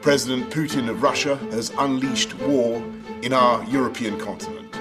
[0.00, 2.80] President Putin of Russia has unleashed war
[3.22, 4.72] in our European continent.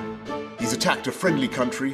[0.59, 1.93] He's attacked a friendly country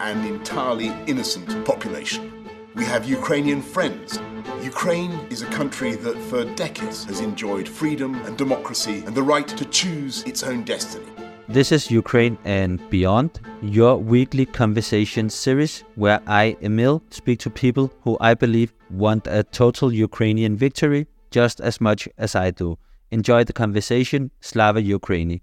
[0.00, 2.48] and an entirely innocent population.
[2.74, 4.18] We have Ukrainian friends.
[4.62, 9.46] Ukraine is a country that for decades has enjoyed freedom and democracy and the right
[9.48, 11.06] to choose its own destiny.
[11.48, 17.92] This is Ukraine and Beyond, your weekly conversation series where I, Emil, speak to people
[18.00, 22.78] who I believe want a total Ukrainian victory just as much as I do.
[23.10, 24.30] Enjoy the conversation.
[24.40, 25.40] Slava Ukraini.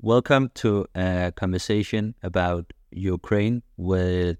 [0.00, 4.38] Welcome to a conversation about Ukraine with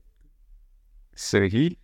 [1.15, 1.77] Serhii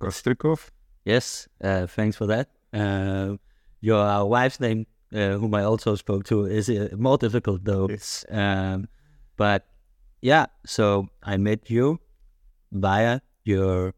[0.00, 0.70] Kostrikov.
[1.04, 2.48] Yes, uh, thanks for that.
[2.72, 3.36] Uh,
[3.80, 7.88] your wife's name, uh, whom I also spoke to, is uh, more difficult though.
[7.88, 8.24] Yes.
[8.30, 8.88] Um,
[9.36, 9.66] but
[10.22, 12.00] yeah, so I met you
[12.72, 13.94] via your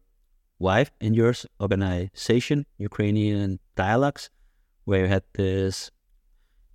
[0.59, 4.29] wife and your organization, Ukrainian Dialogues,
[4.89, 5.91] where you had this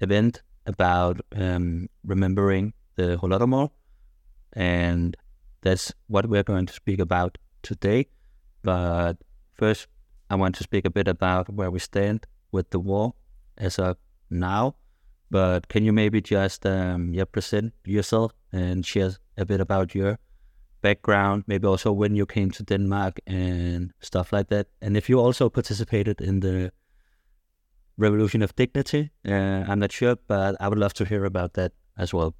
[0.00, 3.70] event about um, remembering the Holodomor.
[4.52, 5.16] And
[5.62, 8.06] that's what we're going to speak about today.
[8.62, 9.14] But
[9.54, 9.88] first,
[10.30, 13.14] I want to speak a bit about where we stand with the war
[13.58, 13.96] as of
[14.30, 14.76] now.
[15.30, 20.18] But can you maybe just um, yeah, present yourself and share a bit about your
[20.82, 24.68] background, maybe also when you came to Denmark and stuff like that?
[24.80, 26.70] And if you also participated in the
[27.96, 31.72] Revolution of Dignity, uh, I'm not sure, but I would love to hear about that
[31.96, 32.34] as well.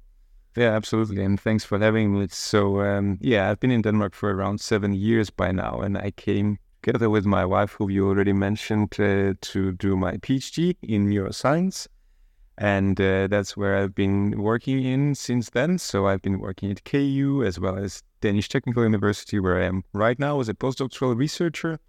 [0.55, 1.21] Yeah, absolutely.
[1.23, 2.27] And thanks for having me.
[2.29, 6.11] So, um, yeah, I've been in Denmark for around seven years by now, and I
[6.11, 11.09] came together with my wife, who you already mentioned, uh, to do my PhD in
[11.09, 11.87] neuroscience.
[12.57, 15.77] And uh, that's where I've been working in since then.
[15.77, 19.83] So I've been working at KU as well as Danish Technical University, where I am
[19.91, 21.79] right now as a postdoctoral researcher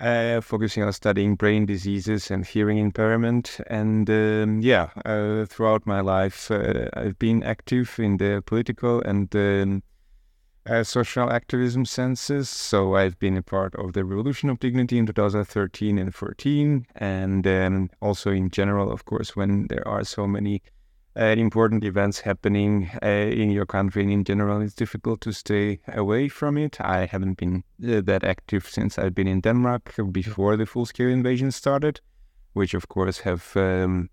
[0.00, 3.60] uh, focusing on studying brain diseases and hearing impairment.
[3.66, 9.34] And um, yeah, uh, throughout my life, uh, I've been active in the political and
[9.34, 9.82] um,
[10.66, 12.48] uh, social activism senses.
[12.48, 17.46] So I've been a part of the Revolution of Dignity in 2013 and 14, and
[17.46, 20.62] um, also in general, of course, when there are so many
[21.18, 26.28] important events happening uh, in your country and in general, it's difficult to stay away
[26.28, 26.80] from it.
[26.80, 31.50] I haven't been uh, that active since I've been in Denmark before the full-scale invasion
[31.50, 32.00] started,
[32.52, 34.10] which of course have um,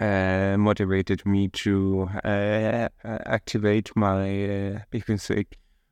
[0.00, 5.44] uh, motivated me to uh, activate my, uh, you can say,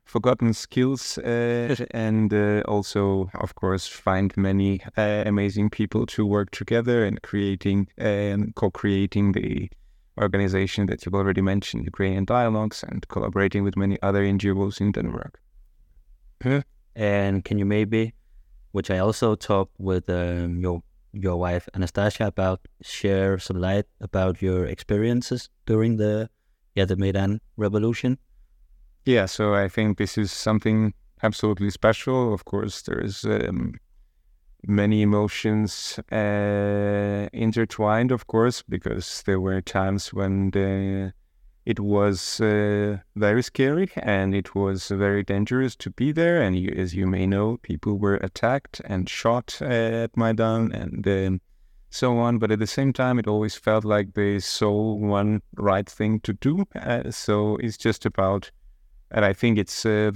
[0.03, 1.19] forgotten skills
[1.91, 2.33] and
[2.65, 9.69] also, of course, find many amazing people to work together and creating and co-creating the
[10.21, 15.39] organization that you've already mentioned, Ukrainian Dialogues, and collaborating with many other NGOs in Denmark.
[16.95, 18.13] And can you maybe,
[18.71, 20.81] which I also talked with um, your
[21.11, 26.29] your wife Anastasia about, share some light about your experiences during the
[26.75, 28.17] yeah the Maidan revolution?
[29.05, 30.93] Yeah, so I think this is something
[31.23, 32.33] absolutely special.
[32.33, 33.73] Of course, there's um,
[34.67, 41.13] many emotions uh, intertwined, of course, because there were times when the,
[41.65, 46.41] it was uh, very scary and it was very dangerous to be there.
[46.41, 51.07] And you, as you may know, people were attacked and shot uh, at Maidan and
[51.07, 51.41] um,
[51.89, 52.37] so on.
[52.39, 56.33] But at the same time, it always felt like they saw one right thing to
[56.33, 56.65] do.
[56.75, 58.51] Uh, so it's just about,
[59.11, 60.11] and I think it's uh,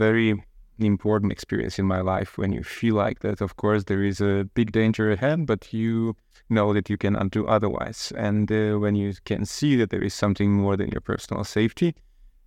[0.79, 3.41] important experience in my life when you feel like that.
[3.41, 6.16] Of course, there is a big danger ahead, but you
[6.50, 8.11] know that you can undo otherwise.
[8.17, 11.95] And uh, when you can see that there is something more than your personal safety,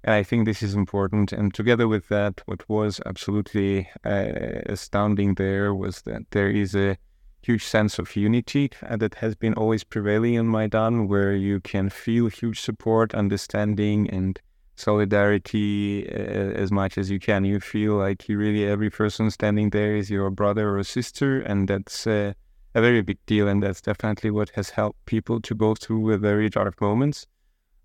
[0.04, 1.32] and I think this is important.
[1.32, 6.96] And together with that, what was absolutely uh, astounding there was that there is a
[7.42, 11.90] huge sense of unity uh, that has been always prevailing in Maidan, where you can
[11.90, 14.40] feel huge support, understanding, and
[14.76, 17.44] solidarity as much as you can.
[17.44, 21.68] You feel like you really every person standing there is your brother or sister, and
[21.68, 22.32] that's uh,
[22.74, 23.48] a very big deal.
[23.48, 27.26] And that's definitely what has helped people to go through very dark moments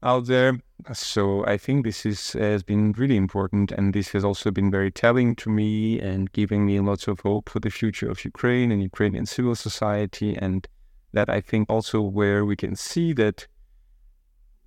[0.04, 0.60] out there.
[0.94, 4.92] So I think this is has been really important, and this has also been very
[4.92, 8.82] telling to me and giving me lots of hope for the future of Ukraine and
[8.82, 10.68] Ukrainian civil society, and
[11.14, 13.48] that I think also where we can see that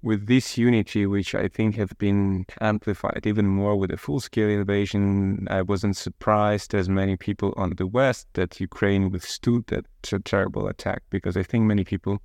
[0.05, 5.47] with this unity, which I think have been amplified even more with the full-scale invasion,
[5.49, 9.87] I wasn't surprised, as many people on the West, that Ukraine withstood that
[10.25, 12.21] terrible attack, because I think many people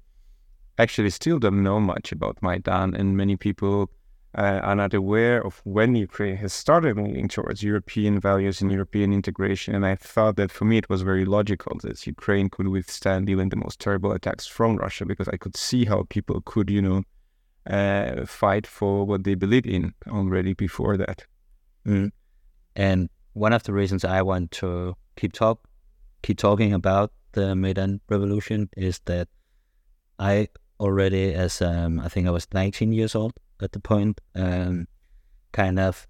[0.77, 3.89] actually still don't know much about Maidan, and many people
[4.37, 9.13] uh, are not aware of when Ukraine has started moving towards European values and European
[9.13, 9.73] integration.
[9.73, 13.49] And I thought that for me it was very logical that Ukraine could withstand even
[13.49, 17.03] the most terrible attacks from Russia because I could see how people could, you know,
[17.69, 21.25] uh, fight for what they believe in already before that.
[21.85, 22.11] Mm.
[22.75, 25.67] And one of the reasons I want to keep talk
[26.21, 29.27] keep talking about the Maidan Revolution is that
[30.17, 30.49] I
[30.79, 34.87] already, as um, I think I was 19 years old at the point, um,
[35.51, 36.07] kind of,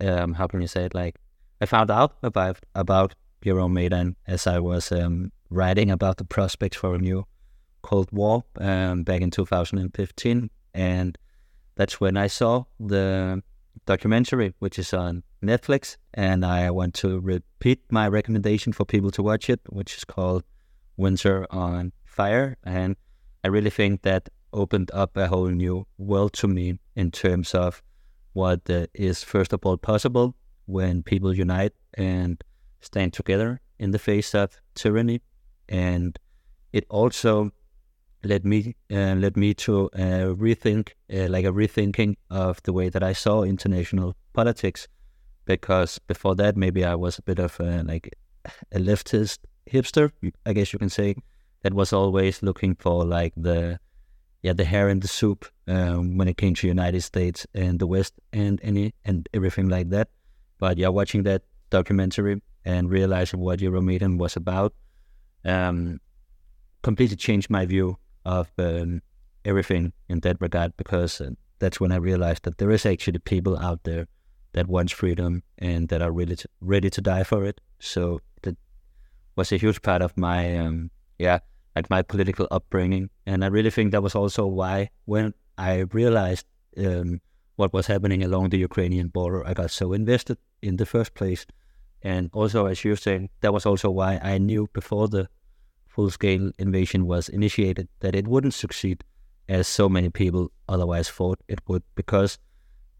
[0.00, 0.94] um, how can you say it?
[0.94, 1.16] Like,
[1.60, 3.14] I found out about about
[3.44, 7.24] Euromaidan as I was um, writing about the prospects for a new
[7.82, 11.16] Cold War um, back in 2015, and
[11.74, 13.42] that's when I saw the
[13.86, 19.22] documentary, which is on Netflix, and I want to repeat my recommendation for people to
[19.22, 20.44] watch it, which is called
[20.96, 22.96] Winter on Fire, and
[23.44, 27.82] I really think that opened up a whole new world to me in terms of
[28.34, 30.34] what uh, is first of all possible
[30.66, 32.42] when people unite and
[32.80, 35.20] stand together in the face of tyranny,
[35.68, 36.18] and
[36.72, 37.50] it also
[38.24, 42.88] led me uh, led me to uh, rethink uh, like a rethinking of the way
[42.88, 44.88] that I saw international politics
[45.44, 48.16] because before that maybe I was a bit of a, like
[48.72, 49.38] a leftist
[49.70, 50.10] hipster
[50.46, 51.14] I guess you can say
[51.62, 53.78] that was always looking for like the
[54.42, 57.86] yeah the hair in the soup um, when it came to United States and the
[57.86, 60.08] West and any and everything like that.
[60.58, 64.74] But yeah watching that documentary and realizing what Euromaidan was about
[65.44, 66.00] um,
[66.82, 69.02] completely changed my view of um,
[69.44, 71.20] everything in that regard because
[71.58, 74.06] that's when I realized that there is actually people out there
[74.52, 77.60] that wants freedom and that are really to, ready to die for it.
[77.78, 78.56] So that
[79.36, 81.40] was a huge part of my um, yeah
[81.74, 86.46] like my political upbringing, and I really think that was also why when I realized
[86.76, 87.20] um,
[87.56, 91.46] what was happening along the Ukrainian border, I got so invested in the first place.
[92.02, 95.28] And also, as you're saying, that was also why I knew before the
[95.94, 99.04] full scale invasion was initiated, that it wouldn't succeed
[99.48, 102.38] as so many people otherwise thought it would, because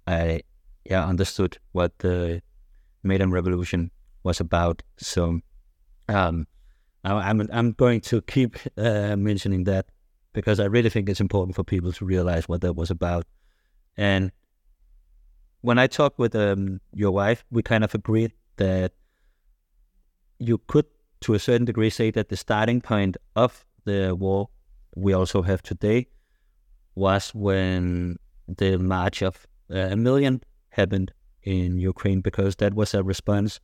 [0.06, 0.42] I
[0.84, 2.42] yeah understood what the
[3.02, 3.90] Maidan Revolution
[4.22, 4.82] was about.
[4.98, 5.40] So
[6.08, 6.46] um,
[7.04, 9.86] I, am I'm going to keep uh, mentioning that
[10.32, 13.26] because I really think it's important for people to realize what that was about.
[13.96, 14.32] And
[15.60, 18.92] when I talked with um, your wife, we kind of agreed that
[20.38, 20.86] you could
[21.22, 24.48] to a certain degree say that the starting point of the war
[24.94, 26.06] we also have today
[26.94, 28.16] was when
[28.48, 33.60] the march of uh, a million happened in Ukraine because that was a response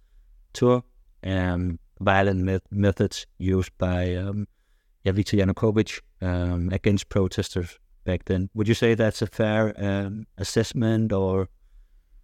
[0.55, 0.83] to
[1.25, 4.47] um, violent me- methods used by um,
[5.05, 8.51] Viktor Yanukovych um, against protesters back then.
[8.55, 11.49] Would you say that's a fair um, assessment or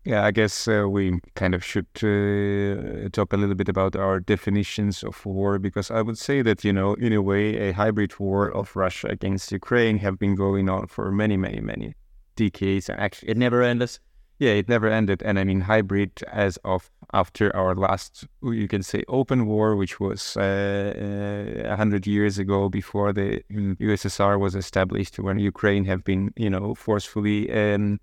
[0.05, 4.21] yeah, I guess uh, we kind of should uh, talk a little bit about our
[4.21, 8.19] definitions of war because I would say that, you know, in a way, a hybrid
[8.19, 11.95] war of Russia against Ukraine have been going on for many, many, many
[12.37, 12.91] decades.
[12.91, 13.99] Actually, it never ended.
[14.39, 15.23] Yeah, it never ended.
[15.23, 20.00] And I mean, hybrid as of after our last, you can say, open war, which
[20.00, 26.31] was uh, uh, 100 years ago before the USSR was established, when Ukraine have been,
[26.37, 27.50] you know, forcefully.
[27.50, 28.00] Um,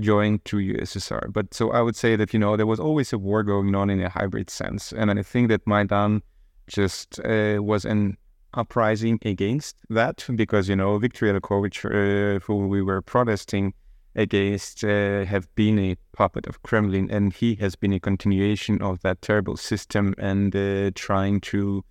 [0.00, 1.32] joined to USSR.
[1.32, 3.90] But so I would say that, you know, there was always a war going on
[3.90, 4.92] in a hybrid sense.
[4.92, 6.22] And I think that Maidan
[6.66, 8.16] just uh, was an
[8.54, 13.74] uprising against that because, you know, Viktor Yanukovych, uh, who we were protesting
[14.14, 17.10] against, uh, have been a puppet of Kremlin.
[17.10, 21.84] And he has been a continuation of that terrible system and uh, trying to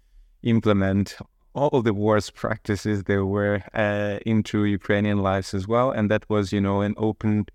[0.44, 1.18] implement
[1.54, 5.92] all the worst practices there were uh, into Ukrainian lives as well.
[5.92, 7.46] And that was, you know, an open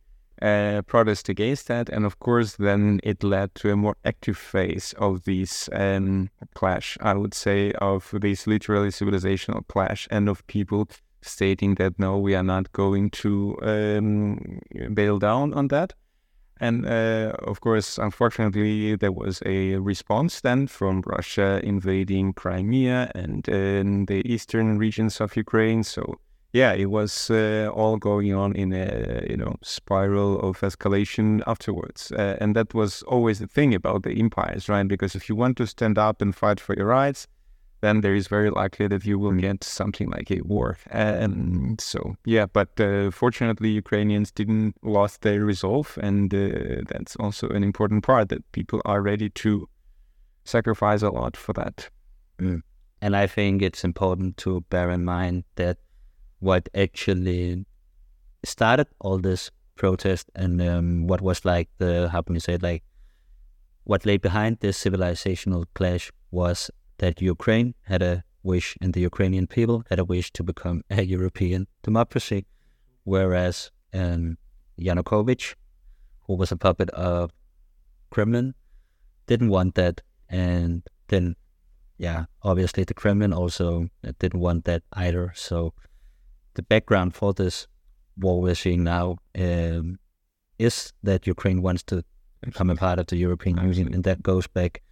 [0.43, 1.88] uh, protest against that.
[1.88, 6.99] And of course, then it led to a more active phase of this um, clash,
[7.00, 10.88] I would say, of this literally civilizational clash and of people
[11.23, 14.61] stating that no, we are not going to um,
[14.95, 15.95] bail down on that.
[16.59, 23.47] And uh, of course, unfortunately, there was a response then from Russia invading Crimea and
[23.49, 25.83] uh, the eastern regions of Ukraine.
[25.83, 26.19] So
[26.56, 32.10] yeah, it was uh, all going on in a you know spiral of escalation afterwards,
[32.12, 34.88] uh, and that was always the thing about the empires, right?
[34.88, 37.28] Because if you want to stand up and fight for your rights,
[37.82, 40.78] then there is very likely that you will get something like a war.
[40.90, 47.48] And so, yeah, but uh, fortunately, Ukrainians didn't lost their resolve, and uh, that's also
[47.48, 49.68] an important part that people are ready to
[50.44, 51.90] sacrifice a lot for that.
[52.40, 52.62] Mm.
[53.02, 55.76] And I think it's important to bear in mind that
[56.47, 57.67] what actually
[58.45, 62.62] started all this protest and um, what was like the how can you say it,
[62.62, 62.85] like
[63.83, 69.47] what lay behind this civilizational clash was that Ukraine had a wish and the Ukrainian
[69.49, 72.47] people had a wish to become a European democracy,
[73.03, 74.38] whereas um,
[74.79, 75.55] Yanukovych,
[76.26, 77.33] who was a puppet of
[78.11, 78.55] Kremlin,
[79.26, 81.35] didn't want that, and then
[81.99, 83.88] yeah, obviously the Kremlin also
[84.21, 85.33] didn't want that either.
[85.35, 85.75] So
[86.56, 87.68] the background for this
[88.16, 89.98] war we're seeing now um,
[90.58, 92.02] is that Ukraine wants to
[92.40, 93.78] become a part of the European Absolutely.
[93.78, 94.82] Union, and that goes back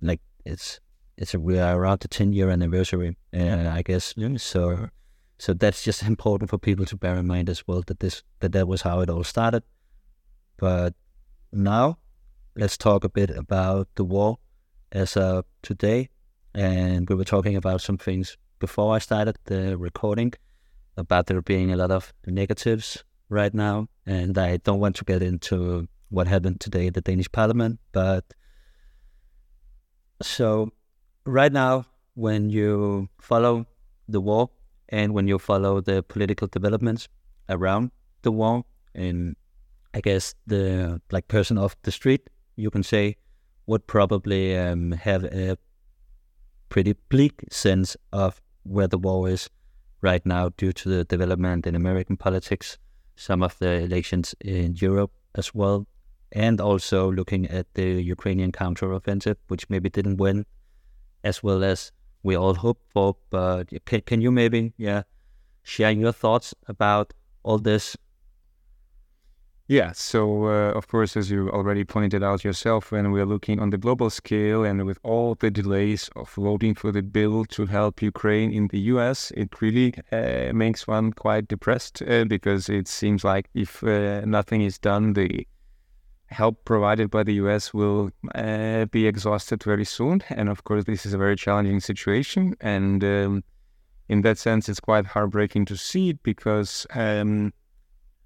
[0.00, 0.80] like it's
[1.16, 4.14] it's a, we are around the ten year anniversary, uh, I guess.
[4.36, 4.88] So
[5.38, 8.52] so that's just important for people to bear in mind as well that this that
[8.52, 9.64] that was how it all started.
[10.56, 10.94] But
[11.52, 11.98] now
[12.54, 14.38] let's talk a bit about the war
[14.92, 16.08] as of today.
[16.54, 20.34] And we were talking about some things before I started the recording
[20.96, 23.88] about there being a lot of negatives right now.
[24.06, 28.24] And I don't want to get into what happened today in the Danish parliament, but
[30.22, 30.72] so
[31.24, 33.66] right now, when you follow
[34.08, 34.50] the war
[34.88, 37.08] and when you follow the political developments
[37.48, 37.90] around
[38.22, 39.36] the war, and
[39.94, 43.16] I guess the like person off the street, you can say,
[43.66, 45.56] would probably um, have a
[46.68, 49.48] pretty bleak sense of where the war is
[50.02, 52.78] right now due to the development in American politics,
[53.16, 55.86] some of the elections in Europe as well,
[56.32, 60.44] and also looking at the Ukrainian counteroffensive, which maybe didn't win
[61.24, 61.92] as well as
[62.22, 63.16] we all hope for.
[63.30, 65.02] But can, can you maybe yeah
[65.62, 67.96] share your thoughts about all this?
[69.72, 73.70] Yeah, so uh, of course, as you already pointed out yourself, when we're looking on
[73.70, 78.02] the global scale and with all the delays of voting for the bill to help
[78.02, 83.24] Ukraine in the US, it really uh, makes one quite depressed uh, because it seems
[83.24, 85.46] like if uh, nothing is done, the
[86.26, 90.22] help provided by the US will uh, be exhausted very soon.
[90.28, 92.56] And of course, this is a very challenging situation.
[92.60, 93.42] And um,
[94.10, 97.54] in that sense, it's quite heartbreaking to see it because um,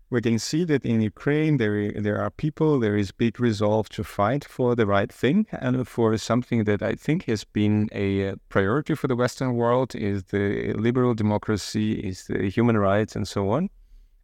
[0.09, 4.05] we can see that in Ukraine, there, there are people, there is big resolve to
[4.05, 8.35] fight for the right thing and for something that I think has been a uh,
[8.49, 13.51] priority for the Western world is the liberal democracy, is the human rights, and so
[13.51, 13.69] on.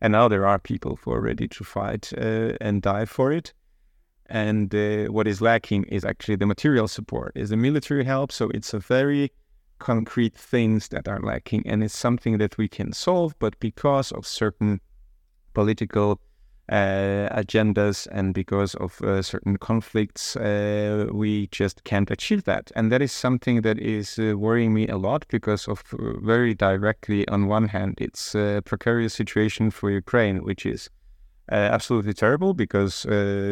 [0.01, 3.53] And now there are people who are ready to fight uh, and die for it.
[4.27, 8.31] And uh, what is lacking is actually the material support, is the military help.
[8.31, 9.33] So it's a very
[9.81, 13.35] concrete things that are lacking, and it's something that we can solve.
[13.41, 14.81] But because of certain
[15.52, 16.21] political
[16.68, 22.71] uh, agendas and because of uh, certain conflicts, uh, we just can't achieve that.
[22.75, 26.54] And that is something that is uh, worrying me a lot because of uh, very
[26.54, 30.88] directly, on one hand, it's a precarious situation for Ukraine, which is
[31.50, 33.04] uh, absolutely terrible because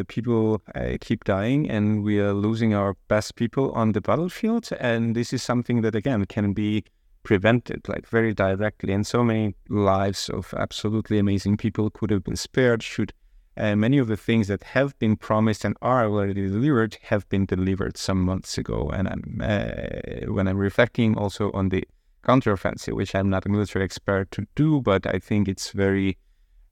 [0.06, 0.62] people
[1.00, 4.70] keep dying and we are losing our best people on the battlefield.
[4.80, 6.84] And this is something that, again, can be
[7.22, 8.92] prevented like very directly.
[8.92, 13.12] And so many lives of absolutely amazing people could have been spared should
[13.56, 17.44] uh, many of the things that have been promised and are already delivered have been
[17.44, 18.88] delivered some months ago.
[18.88, 21.84] And I'm, uh, when I'm reflecting also on the
[22.24, 26.16] counteroffensive, which I'm not a military expert to do, but I think it's very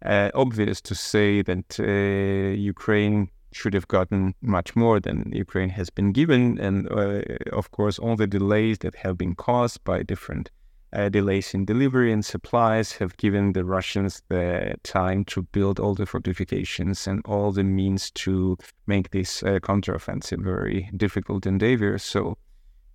[0.04, 5.90] uh, obvious to say that uh, Ukraine should have gotten much more than Ukraine has
[5.90, 6.58] been given.
[6.58, 10.50] And uh, of course, all the delays that have been caused by different
[10.92, 15.94] uh, delays in delivery and supplies have given the Russians the time to build all
[15.94, 21.98] the fortifications and all the means to make this uh, counteroffensive very difficult endeavor.
[21.98, 22.38] So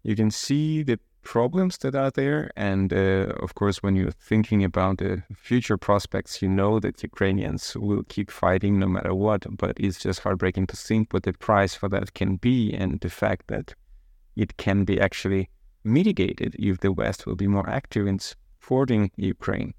[0.04, 2.52] you can see that problems that are there.
[2.56, 7.76] And uh, of course, when you're thinking about the future prospects, you know that Ukrainians
[7.76, 9.46] will keep fighting no matter what.
[9.58, 13.10] But it's just heartbreaking to think what the price for that can be and the
[13.10, 13.76] fact that
[14.36, 15.50] it can be actually
[15.84, 19.74] mitigated if the West will be more active in supporting Ukraine.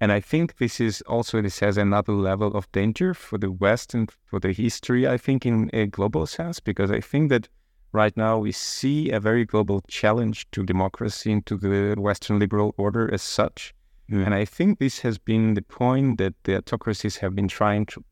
[0.00, 3.94] And I think this is also, this has another level of danger for the West
[3.94, 7.48] and for the history, I think, in a global sense, because I think that
[7.92, 12.74] right now we see a very global challenge to democracy and to the Western liberal
[12.76, 13.74] order as such.
[14.10, 14.26] Mm.
[14.26, 18.04] And I think this has been the point that the autocracies have been trying to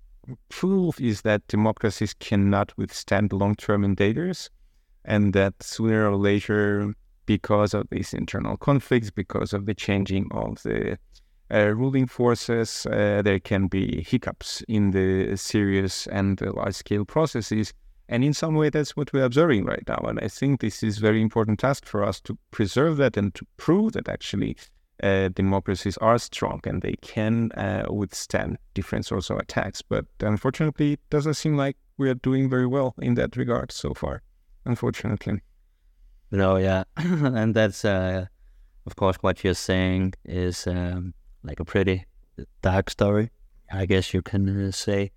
[0.48, 4.50] prove is that democracies cannot withstand long-term invaders
[5.04, 6.94] and that sooner or later,
[7.26, 10.98] because of these internal conflicts, because of the changing of the
[11.52, 17.72] uh, ruling forces, uh, there can be hiccups in the serious and large-scale processes
[18.10, 20.02] and in some way, that's what we're observing right now.
[20.04, 23.46] And I think this is very important task for us to preserve that and to
[23.56, 24.56] prove that actually
[25.00, 29.80] uh, democracies are strong and they can uh, withstand different sorts of attacks.
[29.80, 33.94] But unfortunately, it doesn't seem like we are doing very well in that regard so
[33.94, 34.22] far.
[34.64, 35.40] Unfortunately.
[36.32, 38.26] No, yeah, and that's uh,
[38.86, 41.14] of course what you're saying is um,
[41.44, 42.06] like a pretty
[42.60, 43.30] dark story.
[43.72, 45.12] I guess you can uh, say.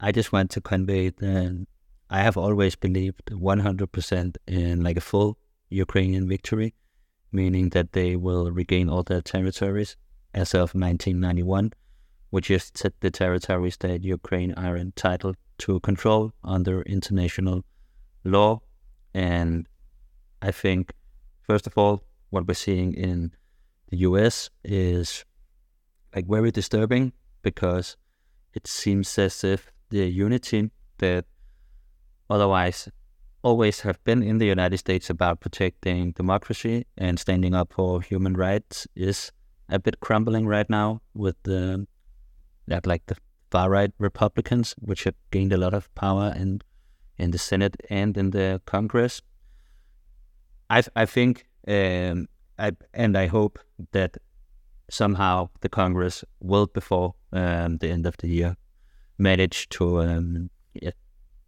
[0.00, 1.66] I just want to convey that
[2.10, 5.38] I have always believed 100% in like a full
[5.68, 6.74] Ukrainian victory,
[7.32, 9.96] meaning that they will regain all their territories
[10.32, 11.72] as of 1991,
[12.30, 17.64] which is the territories that Ukraine are entitled to control under international
[18.24, 18.60] law.
[19.12, 19.68] And
[20.40, 20.92] I think,
[21.42, 23.32] first of all, what we're seeing in
[23.88, 25.24] the US is
[26.14, 27.12] like very disturbing
[27.42, 27.96] because
[28.54, 31.24] it seems as if the unity that
[32.30, 32.88] otherwise
[33.42, 38.34] always have been in the United States about protecting democracy and standing up for human
[38.34, 39.32] rights is
[39.68, 41.86] a bit crumbling right now with the
[42.66, 43.16] that like the
[43.50, 46.60] far right Republicans, which have gained a lot of power in
[47.16, 49.22] in the Senate and in the Congress.
[50.70, 53.58] I I think um, I and I hope
[53.92, 54.18] that
[54.90, 58.56] somehow the Congress will before um, the end of the year
[59.18, 60.90] manage to um, yeah,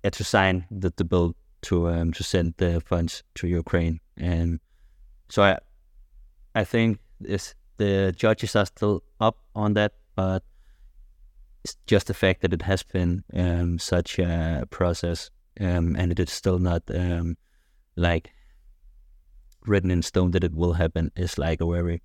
[0.08, 4.00] to sign the, the bill to um, to send the funds to Ukraine.
[4.16, 4.60] And
[5.28, 5.58] so I
[6.54, 10.42] I think this, the judges are still up on that, but
[11.64, 15.30] it's just the fact that it has been um, such a process
[15.60, 17.36] um, and it is still not um,
[17.96, 18.30] like
[19.66, 22.02] written in stone that it will happen is like a very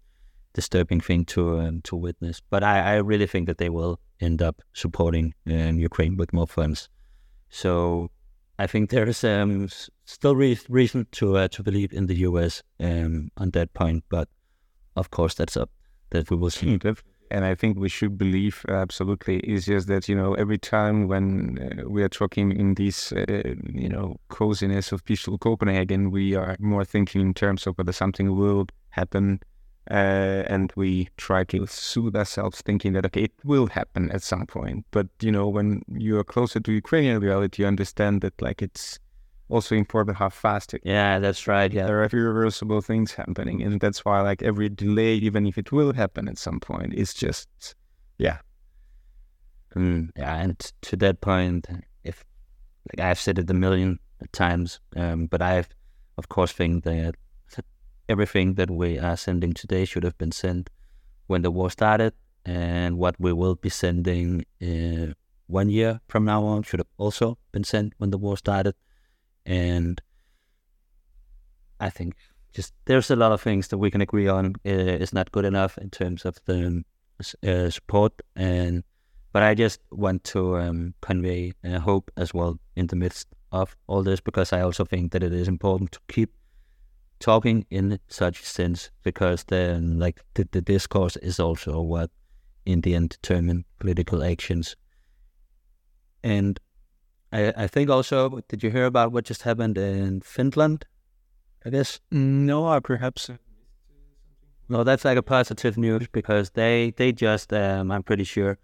[0.53, 2.41] disturbing thing to um, to witness.
[2.49, 6.47] But I, I really think that they will end up supporting um, Ukraine with more
[6.47, 6.89] funds.
[7.49, 8.09] So
[8.57, 9.69] I think there is um,
[10.05, 14.27] still re- reason to uh, to believe in the US um, on that point, but
[14.95, 15.69] of course that's up
[16.11, 16.79] that we will see.
[17.31, 19.39] And I think we should believe absolutely.
[19.39, 23.55] It's just that you know every time when uh, we are talking in this uh,
[23.73, 28.35] you know coziness of peaceful Copenhagen, we are more thinking in terms of whether something
[28.35, 29.39] will happen
[29.91, 34.45] uh, and we try to soothe ourselves thinking that okay it will happen at some
[34.45, 34.85] point.
[34.91, 38.99] But you know when you are closer to ukrainian reality you understand that like it's
[39.47, 41.85] also important how fast it yeah that's right yeah.
[41.85, 43.61] there are irreversible things happening.
[43.61, 47.13] And that's why like every delay even if it will happen at some point is
[47.13, 47.75] just
[48.17, 48.39] yeah.
[49.75, 51.67] Mm, yeah and to that point
[52.03, 52.23] if
[52.89, 53.99] like i've said it a million
[54.31, 55.67] times um, but i've
[56.17, 57.15] of course think that
[58.07, 60.69] everything that we are sending today should have been sent
[61.27, 62.13] when the war started,
[62.45, 65.13] and what we will be sending uh,
[65.47, 68.75] one year from now on should have also been sent when the war started.
[69.45, 70.01] And
[71.79, 72.15] I think
[72.53, 74.69] just there's a lot of things that we can agree on uh,
[75.03, 76.83] is not good enough in terms of the
[77.45, 78.83] uh, support and
[79.31, 84.01] but I just want to um, convey hope as well in the midst of all
[84.01, 86.31] this because I also think that it is important to keep
[87.19, 92.09] talking in such sense because then like the, the discourse is also what
[92.65, 94.75] in the end determine political actions.
[96.23, 96.59] And
[97.35, 100.85] I, I think also did you hear about what just happened in finland
[101.65, 101.99] i guess?
[102.11, 103.29] No uh, perhaps
[104.69, 108.57] no that's like a positive news because they they just um, i'm pretty sure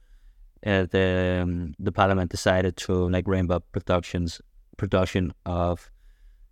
[0.65, 4.41] uh, the um, the parliament decided to like ramp up productions
[4.77, 5.91] production of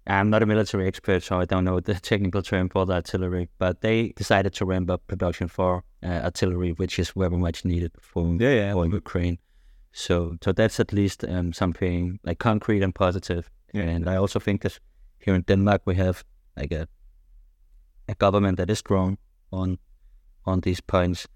[0.08, 3.50] I'm not a military expert, so I don't know the technical term for the artillery,
[3.58, 7.92] but they decided to ramp up production for uh, artillery, which is very much needed
[8.00, 8.74] for, yeah, yeah.
[8.74, 9.38] for Ukraine.
[9.92, 13.50] So, so that's at least um, something like concrete and positive.
[13.74, 13.84] Yeah.
[13.84, 14.80] And I also think that
[15.20, 16.24] here in Denmark we have
[16.56, 16.88] like a
[18.08, 19.18] a government that is strong
[19.52, 19.78] on
[20.46, 21.28] on these points.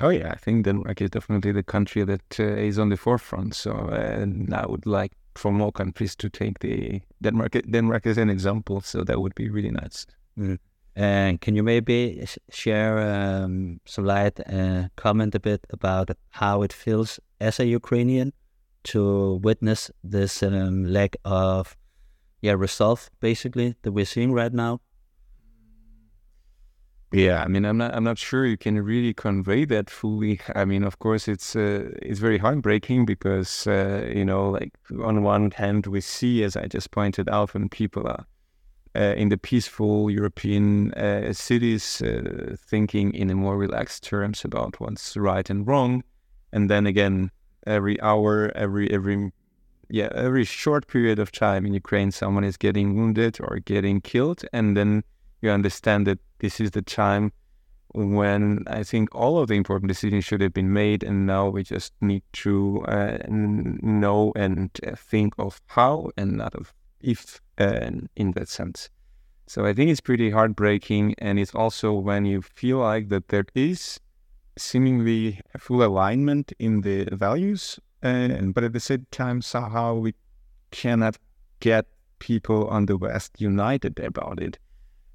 [0.00, 3.54] Oh yeah, I think Denmark is definitely the country that uh, is on the forefront.
[3.54, 8.30] So, uh, I would like for more countries to take the Denmark Denmark as an
[8.30, 8.80] example.
[8.80, 10.06] So that would be really nice.
[10.38, 10.58] Mm.
[10.96, 16.62] And can you maybe share um, some light and uh, comment a bit about how
[16.62, 18.32] it feels as a Ukrainian
[18.84, 21.76] to witness this um, lack of
[22.40, 24.80] yeah resolve basically that we're seeing right now?
[27.12, 30.40] Yeah, I mean, I'm not, I'm not sure you can really convey that fully.
[30.54, 35.22] I mean, of course, it's, uh, it's very heartbreaking because, uh, you know, like on
[35.22, 38.26] one hand, we see, as I just pointed out, when people are
[38.96, 44.80] uh, in the peaceful European uh, cities uh, thinking in a more relaxed terms about
[44.80, 46.02] what's right and wrong,
[46.52, 47.30] and then again,
[47.66, 49.32] every hour, every every
[49.88, 54.44] yeah, every short period of time in Ukraine, someone is getting wounded or getting killed,
[54.52, 55.04] and then
[55.42, 57.32] you understand that this is the time
[57.94, 61.62] when I think all of the important decisions should have been made, and now we
[61.62, 67.90] just need to uh, know and uh, think of how and not of if uh,
[68.16, 68.90] in that sense.
[69.46, 73.46] So I think it's pretty heartbreaking, and it's also when you feel like that there
[73.54, 74.00] is
[74.58, 80.14] seemingly full alignment in the values, uh, but at the same time somehow we
[80.70, 81.16] cannot
[81.60, 81.86] get
[82.18, 84.58] people on the West united about it.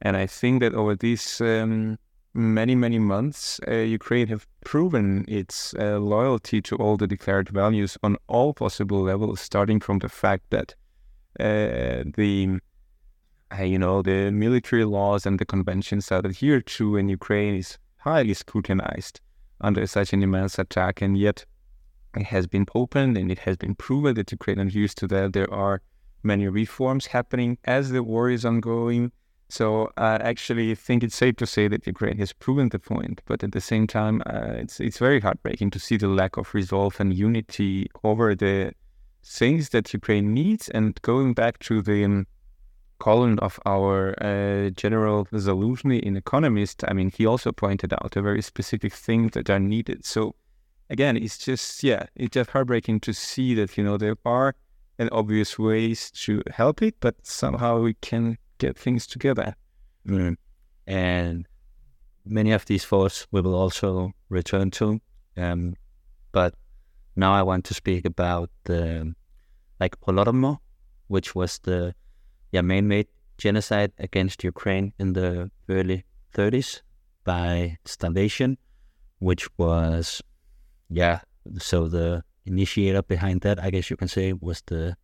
[0.02, 1.98] And I think that over these um,
[2.34, 7.98] many, many months, uh, Ukraine have proven its uh, loyalty to all the declared values
[8.04, 10.76] on all possible levels, starting from the fact that
[11.40, 12.60] uh, the
[13.58, 17.78] uh, you know the military laws and the conventions that adhered to in Ukraine is
[17.98, 19.20] highly scrutinized
[19.60, 21.46] under such an immense attack, and yet
[22.16, 25.34] it has been opened and it has been proven that Ukraine adheres to that.
[25.34, 25.82] There are
[26.24, 29.12] many reforms happening as the war is ongoing.
[29.52, 33.44] So I actually think it's safe to say that Ukraine has proven the point, but
[33.44, 36.96] at the same time, uh, it's it's very heartbreaking to see the lack of resolve
[37.02, 38.72] and unity over the
[39.26, 40.70] things that Ukraine needs.
[40.70, 42.28] And going back to the um,
[43.00, 48.22] column of our uh, general Zaluzhny in Economist, I mean, he also pointed out a
[48.22, 50.06] very specific things that are needed.
[50.06, 50.34] So
[50.90, 54.56] again, it's just yeah, it's just heartbreaking to see that you know there are
[54.98, 59.56] and obvious ways to help it, but somehow we can get things together.
[60.08, 60.36] Mm.
[60.88, 61.48] And
[62.26, 65.00] many of these thoughts we will also return to.
[65.36, 65.76] Um,
[66.32, 66.54] but
[67.16, 69.14] now I want to speak about the
[69.80, 70.58] like Holodomor,
[71.08, 71.94] which was the
[72.52, 76.82] yeah, man-made genocide against Ukraine in the early 30s
[77.24, 78.58] by starvation,
[79.20, 80.22] which was
[80.90, 81.20] yeah.
[81.58, 84.96] So the initiator behind that, I guess you can say, was the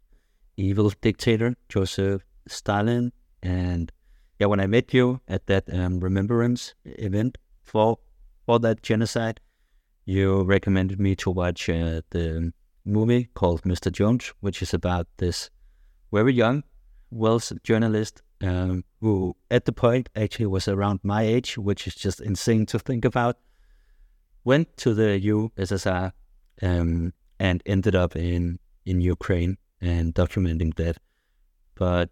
[0.58, 3.12] evil dictator Joseph Stalin.
[3.44, 3.92] And
[4.40, 8.00] yeah, when I met you at that um, remembrance event for
[8.46, 9.40] for that genocide,
[10.06, 12.54] you recommended me to watch uh, the
[12.86, 13.92] movie called Mr.
[13.92, 15.50] Jones, which is about this
[16.14, 16.64] very young
[17.12, 22.22] Welsh journalist um, who, at the point, actually was around my age, which is just
[22.22, 23.38] insane to think about.
[24.44, 26.12] Went to the USSR
[26.62, 30.98] um, and ended up in in Ukraine and documenting that.
[31.76, 32.10] But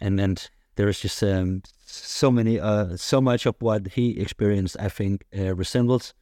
[0.00, 4.88] and then there's just um, so many, uh, so much of what he experienced, I
[4.88, 6.14] think, uh, resembles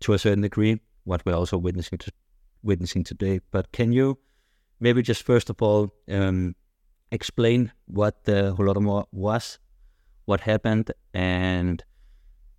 [0.00, 2.12] to a certain degree what we're also witnessing to,
[2.62, 3.40] witnessing today.
[3.50, 4.18] But can you
[4.80, 6.54] maybe just first of all um,
[7.10, 9.58] explain what the Holodomor was,
[10.24, 11.82] what happened, and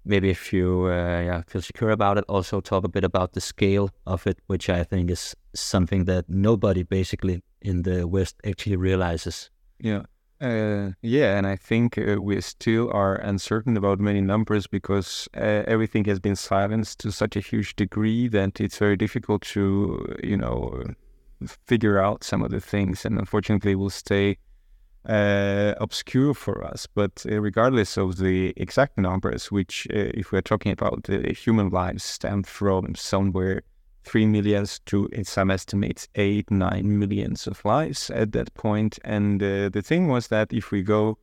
[0.05, 3.41] maybe if you uh, yeah, feel secure about it, also talk a bit about the
[3.41, 8.75] scale of it, which I think is something that nobody basically in the West actually
[8.75, 9.49] realizes.
[9.79, 10.03] Yeah.
[10.41, 15.63] Uh, yeah, and I think uh, we still are uncertain about many numbers because uh,
[15.67, 20.36] everything has been silenced to such a huge degree that it's very difficult to, you
[20.38, 20.84] know,
[21.67, 24.38] figure out some of the things, and unfortunately, will stay
[25.08, 26.88] uh, obscure for us.
[26.88, 32.04] But uh, regardless of the exact numbers, which, uh, if we're talking about human lives,
[32.04, 33.62] stem from somewhere
[34.03, 38.99] three millions to, in some estimates, eight, nine millions of lives at that point.
[39.03, 41.17] And uh, the thing was that if we go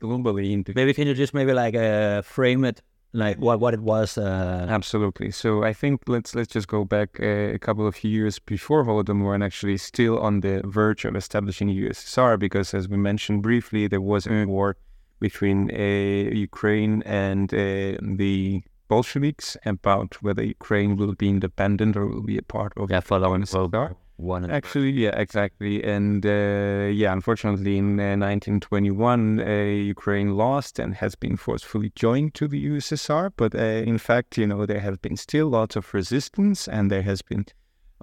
[0.00, 2.82] globally into maybe can you just maybe like uh, frame it
[3.12, 4.66] like what what it was uh...
[4.68, 8.84] absolutely so i think let's let's just go back a, a couple of years before
[8.84, 13.86] holodomor and actually still on the verge of establishing ussr because as we mentioned briefly
[13.86, 14.76] there was a war
[15.18, 22.22] between uh, ukraine and uh, the bolsheviks about whether ukraine will be independent or will
[22.22, 25.82] be a part of yeah, following USSR one actually yeah exactly.
[25.84, 32.34] And uh, yeah unfortunately in uh, 1921 uh, ukraine lost and has been forcefully joined
[32.34, 35.92] to the ussr but uh, in fact you know there have been still lots of
[35.92, 37.44] resistance and there has been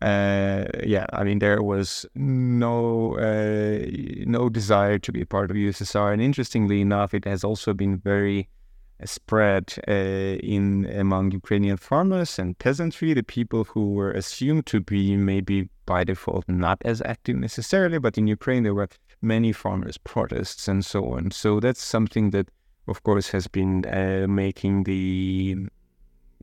[0.02, 3.86] uh, yeah i mean there was no uh,
[4.26, 7.98] no desire to be a part of ussr and interestingly enough it has also been
[7.98, 8.48] very
[9.06, 15.16] spread uh, in among Ukrainian farmers and peasantry, the people who were assumed to be
[15.18, 18.90] maybe by default not as active necessarily, but in Ukraine there were
[19.22, 21.32] many farmers' protests and so on.
[21.32, 22.50] So that's something that,
[22.88, 25.68] of course, has been uh, making the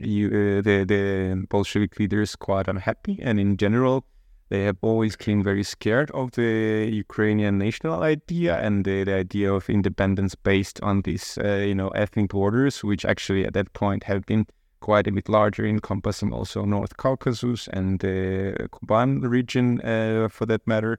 [0.03, 4.05] uh, the the Bolshevik leaders quite unhappy, and in general,
[4.51, 9.53] they have always been very scared of the Ukrainian national idea and the, the idea
[9.53, 14.03] of independence based on these, uh, you know, ethnic borders, which actually at that point
[14.05, 14.45] have been
[14.81, 20.67] quite a bit larger, encompassing also North Caucasus and the Kuban region, uh, for that
[20.67, 20.99] matter.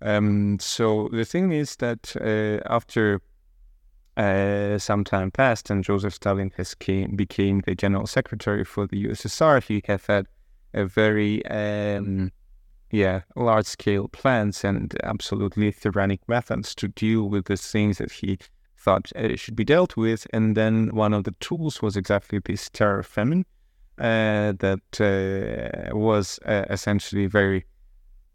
[0.00, 3.20] Um, so the thing is that uh, after
[4.16, 9.06] uh, some time passed and Joseph Stalin has came, became the general secretary for the
[9.06, 10.26] USSR, he have had
[10.74, 12.30] a very um,
[12.94, 18.38] yeah large scale plans and absolutely tyrannic methods to deal with the things that he
[18.84, 20.26] thought uh, should be dealt with.
[20.32, 23.44] And then one of the tools was exactly this terror famine
[23.98, 27.64] uh, that uh, was uh, essentially very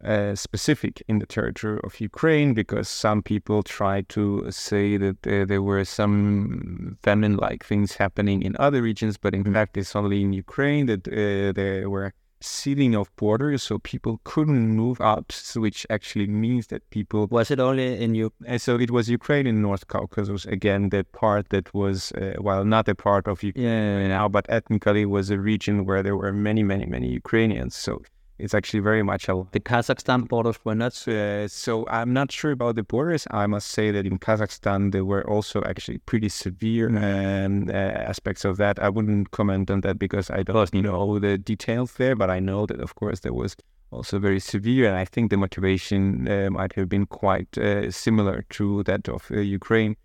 [0.03, 5.45] uh, specific in the territory of Ukraine because some people try to say that uh,
[5.45, 9.53] there were some famine like things happening in other regions, but in mm-hmm.
[9.53, 14.69] fact, it's only in Ukraine that uh, there were sealing of borders, so people couldn't
[14.75, 17.27] move out, which actually means that people.
[17.27, 18.59] Was it only in Ukraine?
[18.59, 22.87] So it was Ukraine in North Caucasus, again, that part that was, uh, well, not
[22.87, 24.07] a part of Ukraine yeah.
[24.07, 27.75] now, but ethnically was a region where there were many, many, many Ukrainians.
[27.75, 28.01] So
[28.39, 32.51] it's actually very much a the Kazakhstan borders were not uh, so I'm not sure
[32.51, 33.27] about the borders.
[33.31, 38.45] I must say that in Kazakhstan there were also actually pretty severe um, uh, aspects
[38.45, 38.79] of that.
[38.79, 42.65] I wouldn't comment on that because I don't know the details there, but I know
[42.65, 43.55] that of course there was
[43.91, 48.45] also very severe, and I think the motivation uh, might have been quite uh, similar
[48.51, 49.95] to that of uh, Ukraine,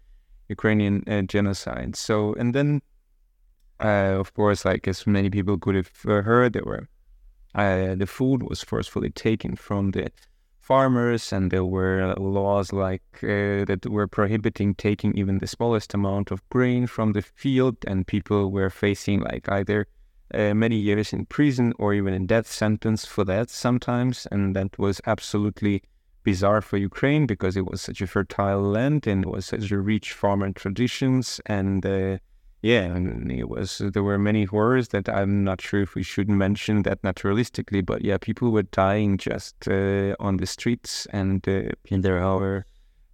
[0.49, 1.97] Ukrainian uh, genocide.
[1.97, 2.83] So and then.
[3.81, 5.91] of course, like as many people could have
[6.31, 6.89] heard, there were
[7.55, 10.11] uh, the food was forcefully taken from the
[10.59, 16.31] farmers, and there were laws like uh, that were prohibiting taking even the smallest amount
[16.31, 19.87] of grain from the field, and people were facing like either
[20.33, 24.79] uh, many years in prison or even a death sentence for that sometimes, and that
[24.79, 25.83] was absolutely
[26.25, 29.79] bizarre for Ukraine because it was such a fertile land and it was such a
[29.79, 32.17] rich farmer traditions and uh,
[32.65, 36.31] yeah, and it was there were many horrors that I'm not sure if we should
[36.31, 41.73] mention that naturalistically, but yeah, people were dying just uh, on the streets and uh,
[41.85, 42.65] in their hour.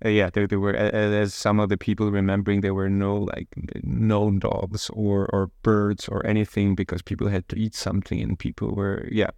[0.04, 3.48] Uh, yeah, there, there were as some of the people remembering there were no like
[3.82, 8.72] no dogs or or birds or anything because people had to eat something and people
[8.72, 9.30] were yeah.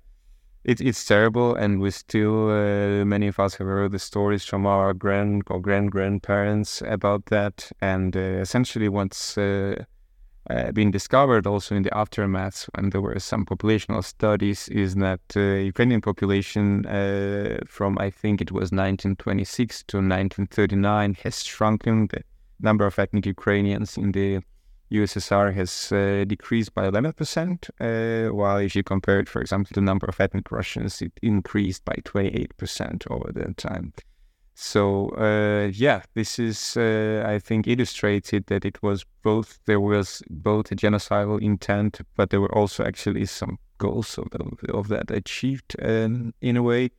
[0.64, 4.64] It, it's terrible, and we still uh, many of us have heard the stories from
[4.64, 7.72] our grand or grand grandparents about that.
[7.80, 9.36] And uh, essentially, once
[10.50, 15.20] uh, been discovered also in the aftermath when there were some populational studies is that
[15.36, 22.08] uh, Ukrainian population uh, from I think it was 1926 to 1939 has shrunken.
[22.08, 22.22] The
[22.60, 24.40] number of ethnic Ukrainians in the
[24.92, 29.80] USSR has uh, decreased by 11%, uh, while if you compare it, for example, to
[29.80, 33.94] the number of ethnic Russians, it increased by 28% over that time.
[34.54, 40.22] So uh, yeah, this is uh, I think illustrated that it was both there was
[40.28, 44.28] both a genocidal intent, but there were also actually some goals of,
[44.68, 46.90] of that achieved um, in a way.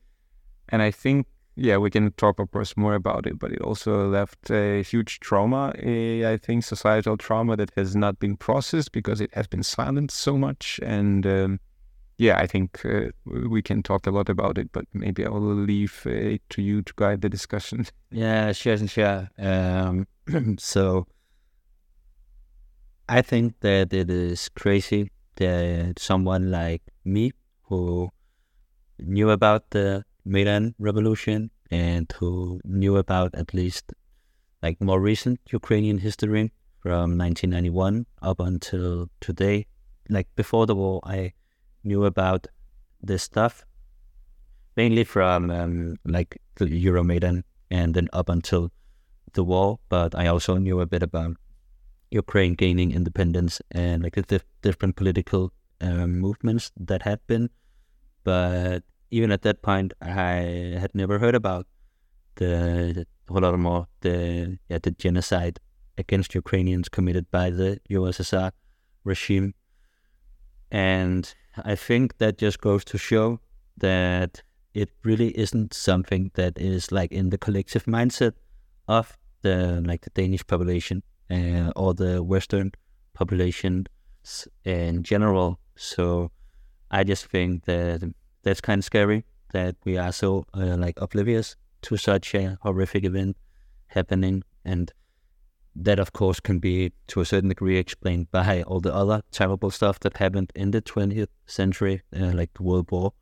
[0.68, 4.08] And I think yeah, we can talk of course more about it, but it also
[4.08, 5.72] left a huge trauma.
[5.78, 10.18] A, I think societal trauma that has not been processed because it has been silenced
[10.18, 11.26] so much and.
[11.26, 11.60] Um,
[12.16, 15.40] yeah, I think uh, we can talk a lot about it, but maybe I will
[15.40, 17.86] leave it to you to guide the discussion.
[18.10, 19.28] Yeah, sure, sure.
[19.38, 20.06] Um,
[20.58, 21.08] so
[23.08, 28.10] I think that it is crazy that someone like me, who
[28.98, 33.92] knew about the Maidan Revolution and who knew about at least
[34.62, 39.66] like more recent Ukrainian history from 1991 up until today,
[40.08, 41.32] like before the war, I
[41.84, 42.46] knew about
[43.02, 43.64] this stuff
[44.76, 48.70] mainly from um, like the Euromaidan and then up until
[49.34, 49.78] the war.
[49.88, 51.36] But I also knew a bit about
[52.10, 57.50] Ukraine gaining independence and like the different political um, movements that had been.
[58.22, 61.66] But even at that point, I had never heard about
[62.36, 65.60] the, the Holodomor, the yeah, the genocide
[65.96, 68.50] against Ukrainians committed by the USSR
[69.04, 69.54] regime.
[70.70, 73.40] And I think that just goes to show
[73.76, 78.32] that it really isn't something that is like in the collective mindset
[78.88, 82.72] of the like the Danish population uh, or the Western
[83.14, 83.86] population
[84.64, 85.60] in general.
[85.76, 86.30] So
[86.90, 88.02] I just think that
[88.42, 93.04] that's kind of scary that we are so uh, like oblivious to such a horrific
[93.04, 93.36] event
[93.88, 94.92] happening and
[95.76, 99.70] that of course can be to a certain degree explained by all the other terrible
[99.70, 103.12] stuff that happened in the 20th century, uh, like World War,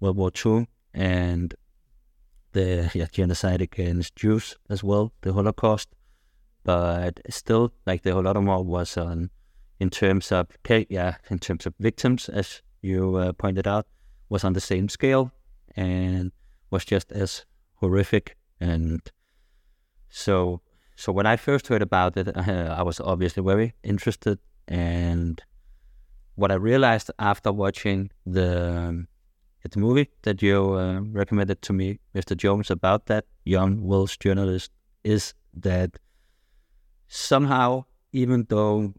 [0.00, 1.54] World War II, and
[2.52, 5.88] the yeah, genocide against Jews as well, the Holocaust.
[6.64, 9.30] But still, like the Holodomor was on,
[9.78, 10.48] in terms of
[10.88, 13.86] yeah, in terms of victims, as you uh, pointed out,
[14.28, 15.32] was on the same scale
[15.76, 16.32] and
[16.70, 18.36] was just as horrific.
[18.60, 19.00] And
[20.08, 20.60] so
[20.96, 24.38] so when I first heard about it, uh, I was obviously very interested.
[24.66, 25.40] And
[26.34, 29.08] what I realized after watching the um,
[29.70, 32.36] the movie that you uh, recommended to me, Mr.
[32.36, 34.70] Jones, about that young Welsh journalist,
[35.02, 35.90] is that
[37.08, 38.94] somehow, even though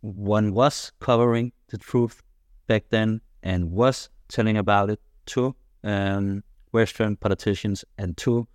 [0.00, 2.22] one was covering the truth
[2.68, 8.46] back then and was telling about it to um, Western politicians and to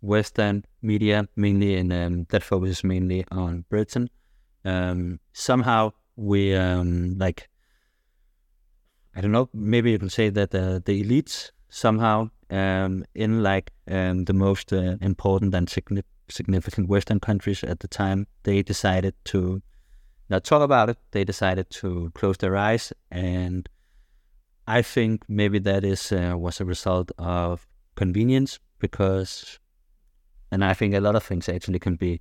[0.00, 4.08] Western media, mainly in um, that focuses mainly on Britain.
[4.64, 7.48] Um, somehow we um, like
[9.14, 9.48] I don't know.
[9.52, 14.72] Maybe you can say that uh, the elites somehow um, in like um, the most
[14.72, 15.68] uh, important and
[16.28, 19.60] significant Western countries at the time, they decided to
[20.30, 20.98] not talk about it.
[21.10, 23.68] They decided to close their eyes, and
[24.66, 29.58] I think maybe that is uh, was a result of convenience because,
[30.50, 32.20] and I think a lot of things actually can be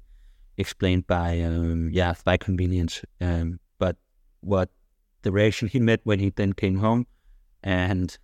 [0.57, 3.03] explained by um, yeah by convenience.
[3.21, 3.97] Um, but
[4.41, 4.69] what
[5.21, 7.05] the reaction he met when he then came home
[7.63, 8.17] and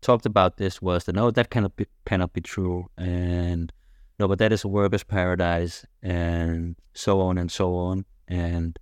[0.00, 3.72] talked about this was that no, that cannot be cannot be true, and
[4.18, 8.04] no, but that is a worker's paradise, and so on and so on.
[8.28, 8.78] And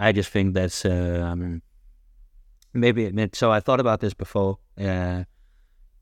[0.00, 1.62] I just think that's um,
[2.72, 3.50] maybe so.
[3.50, 5.24] I thought about this before uh,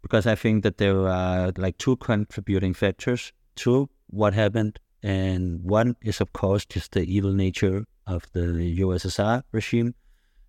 [0.03, 3.33] because I think that there are like two contributing factors
[3.64, 9.42] to what happened, and one is of course just the evil nature of the USSR
[9.53, 9.94] regime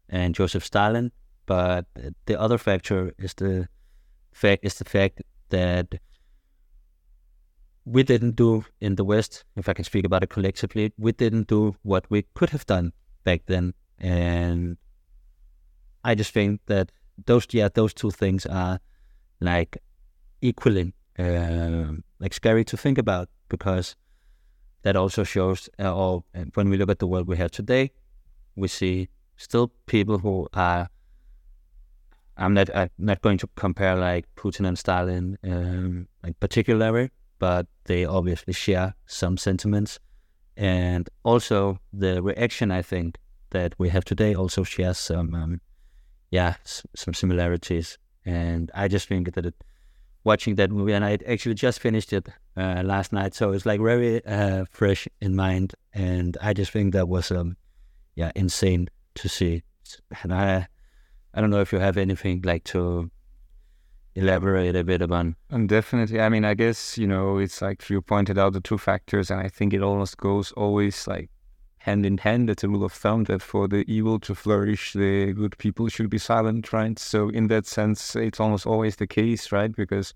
[0.09, 1.11] and Joseph Stalin,
[1.45, 1.85] but
[2.25, 3.67] the other factor is the
[4.33, 5.87] fact is the fact that
[7.85, 11.47] we didn't do in the West, if I can speak about it collectively, we didn't
[11.47, 12.93] do what we could have done
[13.23, 13.73] back then.
[13.99, 14.77] And
[16.03, 16.91] I just think that
[17.25, 18.79] those, yeah, those two things are
[19.39, 19.77] like
[20.41, 23.95] equally uh, like scary to think about because
[24.83, 27.91] that also shows, uh, or when we look at the world we have today,
[28.55, 30.87] we see still people who are
[32.37, 37.67] I'm not I'm not going to compare like Putin and Stalin um, like particularly, but
[37.85, 39.99] they obviously share some sentiments,
[40.55, 43.17] and also the reaction I think
[43.49, 45.61] that we have today also shares some um,
[46.31, 46.55] yeah
[46.95, 49.55] some similarities, and I just think that it,
[50.23, 53.81] watching that movie and I actually just finished it uh, last night, so it's like
[53.81, 57.57] very uh, fresh in mind, and I just think that was um
[58.15, 59.63] yeah insane to see,
[60.23, 60.67] and I
[61.33, 63.09] I don't know if you have anything like to
[64.15, 65.35] elaborate a bit upon.
[65.49, 68.77] And definitely, I mean, I guess you know it's like you pointed out the two
[68.77, 71.29] factors, and I think it almost goes always like
[71.81, 72.49] hand in hand.
[72.49, 76.09] It's a rule of thumb that for the evil to flourish, the good people should
[76.09, 76.97] be silent, right?
[76.99, 79.75] So in that sense, it's almost always the case, right?
[79.75, 80.13] Because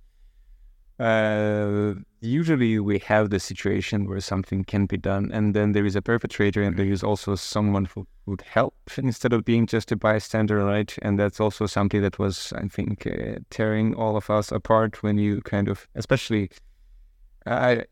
[0.99, 5.95] uh, usually we have the situation where something can be done, and then there is
[5.95, 9.95] a perpetrator, and there is also someone who would help instead of being just a
[9.95, 10.95] bystander, right?
[11.01, 15.17] And that's also something that was, I think, uh, tearing all of us apart when
[15.17, 16.49] you kind of, especially,
[17.45, 17.83] I,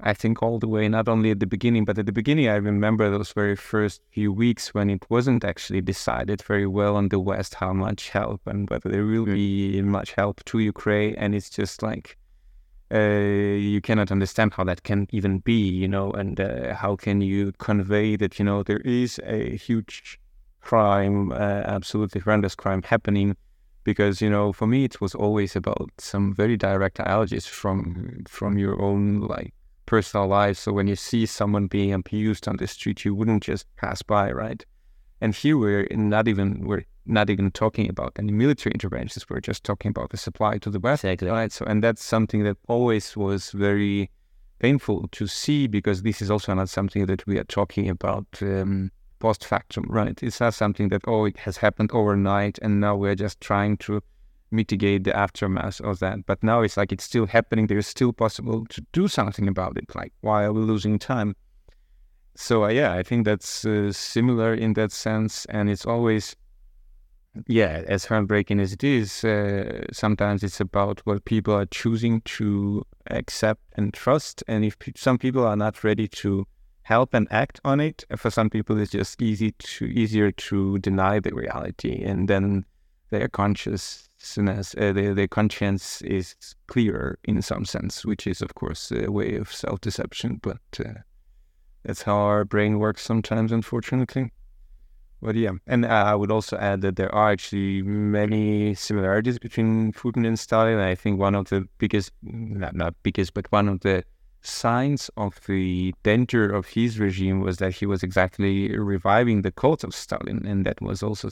[0.00, 2.54] I think all the way, not only at the beginning, but at the beginning, I
[2.54, 7.18] remember those very first few weeks when it wasn't actually decided very well on the
[7.18, 11.50] West how much help and whether there will be much help to Ukraine, and it's
[11.50, 12.16] just like
[12.94, 17.20] uh, you cannot understand how that can even be, you know, and uh, how can
[17.20, 20.20] you convey that, you know, there is a huge
[20.60, 23.36] crime, uh, absolutely horrendous crime happening.
[23.84, 28.58] Because you know, for me, it was always about some very direct analogies from from
[28.58, 29.54] your own like
[29.88, 30.58] personal life.
[30.58, 34.30] So when you see someone being abused on the street, you wouldn't just pass by,
[34.30, 34.62] right?
[35.22, 39.28] And here we're not even we're not even talking about any military interventions.
[39.30, 41.30] We're just talking about the supply to the West, exactly.
[41.30, 41.50] right?
[41.50, 44.10] So, and that's something that always was very
[44.58, 48.90] painful to see because this is also not something that we are talking about um,
[49.20, 50.22] post factum, right?
[50.22, 54.02] It's not something that oh, it has happened overnight, and now we're just trying to
[54.50, 56.26] mitigate the aftermath of that.
[56.26, 57.66] But now it's like it's still happening.
[57.66, 59.94] There's still possible to do something about it.
[59.94, 61.34] Like why are we losing time?
[62.34, 66.36] So uh, yeah, I think that's uh, similar in that sense, and it's always
[67.46, 72.84] yeah, as heartbreaking as it is, uh, sometimes it's about what people are choosing to
[73.10, 74.42] accept and trust.
[74.48, 76.46] And if some people are not ready to
[76.82, 81.20] help and act on it, for some people it's just easy to easier to deny
[81.20, 82.64] the reality, and then
[83.10, 83.28] their
[84.18, 86.34] consciousness, uh, the, their conscience is
[86.66, 91.00] clearer in some sense, which is of course a way of self-deception, but uh,
[91.84, 94.32] that's how our brain works sometimes, unfortunately.
[95.20, 100.24] But yeah, and I would also add that there are actually many similarities between Putin
[100.26, 100.78] and Stalin.
[100.78, 104.04] I think one of the biggest, not, not biggest, but one of the
[104.42, 109.82] signs of the danger of his regime was that he was exactly reviving the cult
[109.82, 111.30] of Stalin, and that was also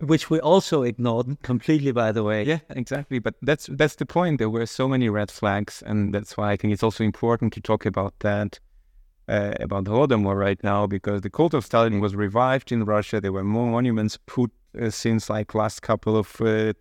[0.00, 2.44] which we also ignored completely, by the way.
[2.44, 3.18] Yeah, exactly.
[3.18, 4.38] But that's that's the point.
[4.38, 7.60] There were so many red flags, and that's why I think it's also important to
[7.60, 8.58] talk about that,
[9.28, 13.20] uh, about Holodomor right now, because the cult of Stalin was revived in Russia.
[13.20, 16.72] There were more monuments put uh, since like last couple of uh,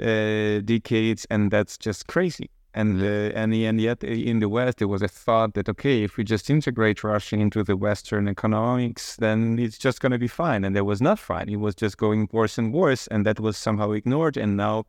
[0.00, 2.50] uh decades, and that's just crazy.
[2.76, 6.18] And, uh, and and yet in the West there was a thought that okay if
[6.18, 10.62] we just integrate Russia into the Western economics then it's just going to be fine.
[10.62, 11.48] And that was not fine.
[11.48, 14.36] It was just going worse and worse and that was somehow ignored.
[14.36, 14.84] And now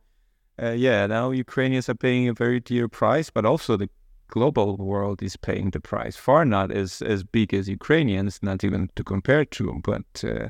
[0.62, 3.88] uh, yeah now Ukrainians are paying a very dear price but also the
[4.28, 6.14] global world is paying the price.
[6.14, 10.48] Far not as as big as Ukrainians not even to compare to but uh,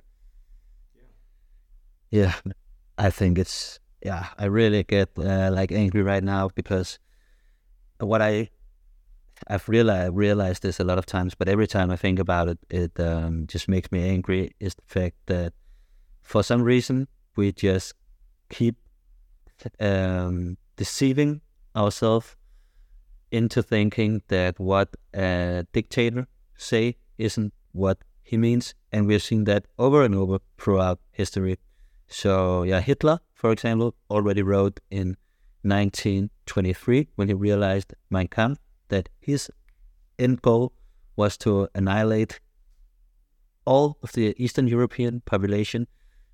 [2.10, 2.34] yeah
[3.06, 6.98] I think it's yeah I really get uh, like angry right now because
[8.00, 8.50] what I
[9.46, 12.58] I've realized realized this a lot of times, but every time I think about it,
[12.70, 14.52] it um, just makes me angry.
[14.58, 15.52] Is the fact that
[16.22, 17.94] for some reason we just
[18.50, 18.76] keep
[19.80, 21.40] um, deceiving
[21.76, 22.36] ourselves
[23.30, 26.26] into thinking that what a dictator
[26.56, 31.58] say isn't what he means, and we've seen that over and over throughout history.
[32.08, 35.16] So yeah, Hitler, for example, already wrote in
[35.62, 39.50] 1923 when he realized Mein Kampf that his
[40.18, 40.72] end goal
[41.16, 42.40] was to annihilate
[43.64, 45.86] all of the Eastern European population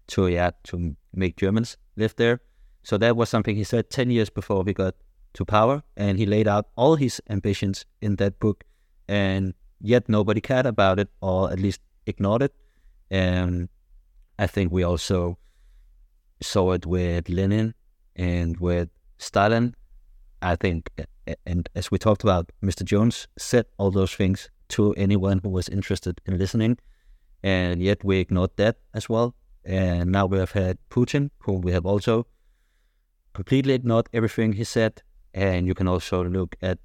[0.07, 2.41] to yeah to make Germans live there.
[2.83, 4.95] So that was something he said 10 years before he got
[5.35, 8.65] to power and he laid out all his ambitions in that book
[9.09, 12.55] and yet nobody cared about it or at least ignored it.
[13.11, 13.69] And
[14.39, 15.39] I think we also
[16.43, 17.75] saw it with Lenin
[18.17, 19.75] and with Stalin,
[20.43, 20.91] I think,
[21.47, 22.85] and as we talked about, Mr.
[22.85, 26.79] Jones said all those things to anyone who was interested in listening,
[27.43, 29.35] and yet we ignored that as well.
[29.65, 32.27] And now we have had Putin, whom we have also
[33.33, 35.03] completely ignored everything he said.
[35.33, 36.79] And you can also look at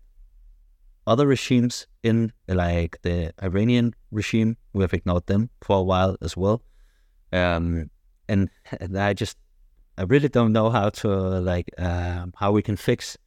[1.05, 6.37] other regimes in, like the Iranian regime, we have ignored them for a while as
[6.37, 6.61] well.
[7.31, 7.89] Um,
[8.27, 8.49] and,
[8.79, 9.37] and I just
[9.99, 11.09] I really don't know how to
[11.41, 13.17] like um, how we can fix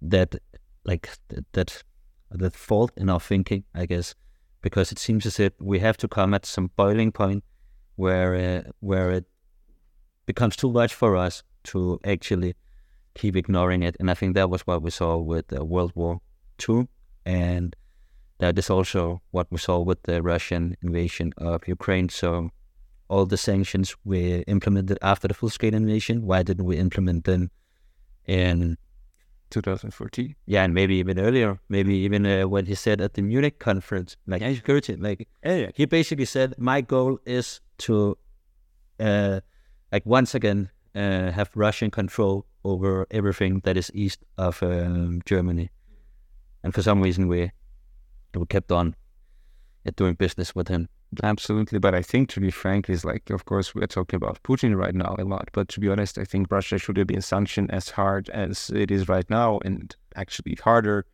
[0.00, 0.36] that
[0.84, 1.10] like
[1.52, 1.82] that
[2.30, 3.64] that fault in our thinking.
[3.74, 4.14] I guess
[4.62, 7.42] because it seems as if we have to come at some boiling point
[7.96, 9.24] where uh, where it
[10.26, 12.54] becomes too much for us to actually
[13.16, 13.96] keep ignoring it.
[13.98, 16.20] And I think that was what we saw with uh, World War
[16.68, 16.86] II,
[17.24, 17.74] and
[18.38, 22.10] that is also what we saw with the Russian invasion of Ukraine.
[22.10, 22.50] So
[23.08, 26.26] all the sanctions were implemented after the full scale invasion.
[26.26, 27.50] Why didn't we implement them
[28.26, 28.76] in
[29.50, 30.34] 2014?
[30.46, 31.60] Yeah, and maybe even earlier.
[31.68, 34.88] Maybe even uh, when he said at the Munich conference, like encourage.
[34.88, 35.70] Like yeah.
[35.74, 38.18] he basically said, my goal is to,
[38.98, 39.40] uh,
[39.92, 45.70] like once again, uh, have Russian control over everything that is east of um, Germany.
[46.64, 47.52] And for some reason, we
[48.34, 48.96] we kept on
[49.86, 50.88] uh, doing business with him.
[51.22, 54.76] Absolutely, but I think to be frank, is like, of course, we're talking about Putin
[54.76, 55.48] right now a lot.
[55.52, 58.90] But to be honest, I think Russia should have been sanctioned as hard as it
[58.90, 61.06] is right now, and actually harder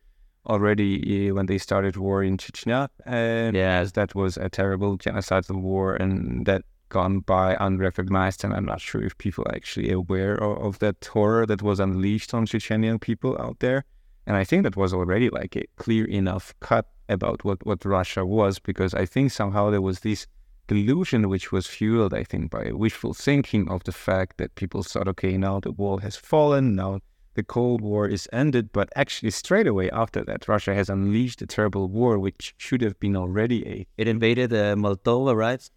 [0.45, 2.89] already eh, when they started war in Chechnya.
[3.05, 8.43] And yes, that was a terrible genocidal war, and that gone by unrecognized.
[8.43, 11.79] And I'm not sure if people are actually aware of, of that horror that was
[11.79, 13.85] unleashed on Chechenian people out there.
[14.25, 18.25] And I think that was already like a clear enough cut about what, what Russia
[18.25, 20.27] was, because I think somehow there was this
[20.67, 25.07] delusion which was fueled, I think, by wishful thinking of the fact that people thought,
[25.09, 26.99] okay, now the wall has fallen, now
[27.35, 31.47] the Cold War is ended, but actually straight away after that, Russia has unleashed a
[31.47, 33.87] terrible war, which should have been already a.
[33.97, 35.69] It invaded uh, Moldova, right?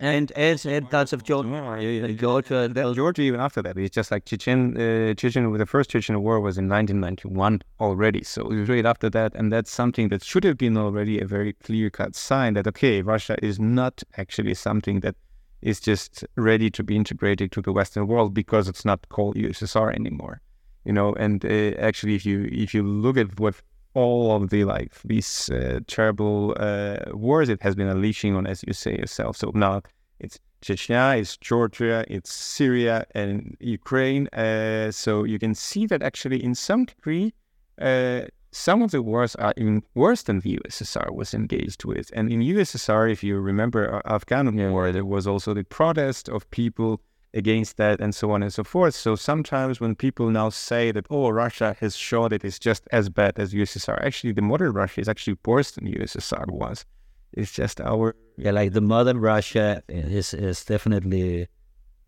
[0.00, 3.22] And as and tons of Georgia, Georgia, Georgia.
[3.22, 5.52] Even after that, it's just like Chechen, uh, Chechen.
[5.52, 9.52] The first Chechen war was in 1991 already, so it was right after that, and
[9.52, 13.60] that's something that should have been already a very clear-cut sign that okay, Russia is
[13.60, 15.16] not actually something that
[15.60, 19.94] is just ready to be integrated to the Western world because it's not called USSR
[19.94, 20.40] anymore,
[20.84, 21.12] you know.
[21.14, 23.56] And uh, actually, if you if you look at what
[23.94, 28.64] all of the like these uh, terrible uh, wars it has been unleashing on, as
[28.66, 29.36] you say yourself.
[29.36, 29.82] So now
[30.18, 34.28] it's Chechnya, it's Georgia, it's Syria, and Ukraine.
[34.28, 37.32] Uh, so you can see that actually, in some degree,
[37.80, 38.22] uh,
[38.52, 42.10] some of the wars are even worse than the USSR was engaged with.
[42.12, 46.50] And in USSR, if you remember uh, Afghan war, there was also the protest of
[46.50, 47.00] people
[47.34, 48.94] against that and so on and so forth.
[48.94, 53.08] So sometimes when people now say that, oh, Russia has shown it is just as
[53.08, 56.84] bad as USSR, actually the modern Russia is actually worse than USSR was.
[57.32, 61.46] It's just our yeah, like the modern Russia is is definitely,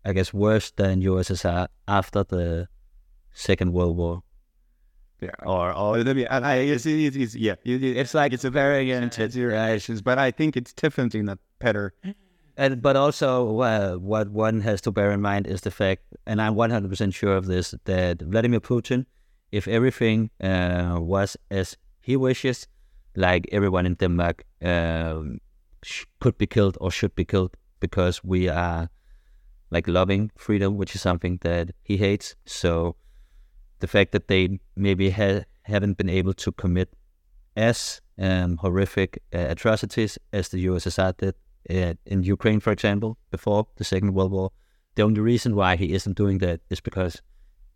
[0.03, 2.67] I guess, worse than USSR after the
[3.31, 4.23] Second World War.
[5.21, 9.37] Yeah, or or and I, it's, it's, it's yeah, it's like it's a very intense
[9.37, 11.93] reactions, but I think it's definitely not better
[12.57, 16.41] and but also uh, what one has to bear in mind is the fact, and
[16.41, 19.05] I'm 100% sure of this, that Vladimir Putin,
[19.51, 22.67] if everything uh, was as he wishes,
[23.15, 25.21] like everyone in Denmark uh,
[26.19, 28.89] could be killed or should be killed because we are
[29.71, 32.35] like loving freedom, which is something that he hates.
[32.45, 32.95] So
[33.79, 36.93] the fact that they maybe ha- haven't been able to commit
[37.55, 41.35] as um, horrific uh, atrocities as the USSR did
[41.69, 44.51] uh, in Ukraine, for example, before the Second World War.
[44.95, 47.21] The only reason why he isn't doing that is because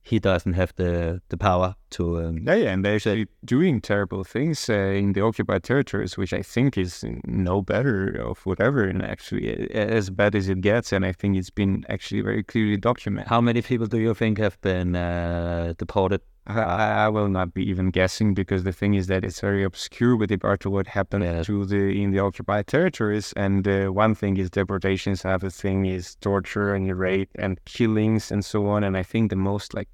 [0.07, 2.23] he doesn't have the, the power to.
[2.23, 6.31] Um, yeah, yeah, and they're actually doing terrible things uh, in the occupied territories, which
[6.31, 10.93] I think is no better of whatever, and actually as bad as it gets.
[10.93, 13.27] And I think it's been actually very clearly documented.
[13.27, 17.69] How many people do you think have been uh, deported I, I, will not be
[17.69, 21.25] even guessing because the thing is that it's very obscure with regard to what happened
[21.25, 21.43] yeah.
[21.43, 23.33] to the in the occupied territories.
[23.35, 28.45] And uh, one thing is deportations, another thing is torture and rape and killings and
[28.45, 28.85] so on.
[28.85, 29.89] And I think the most like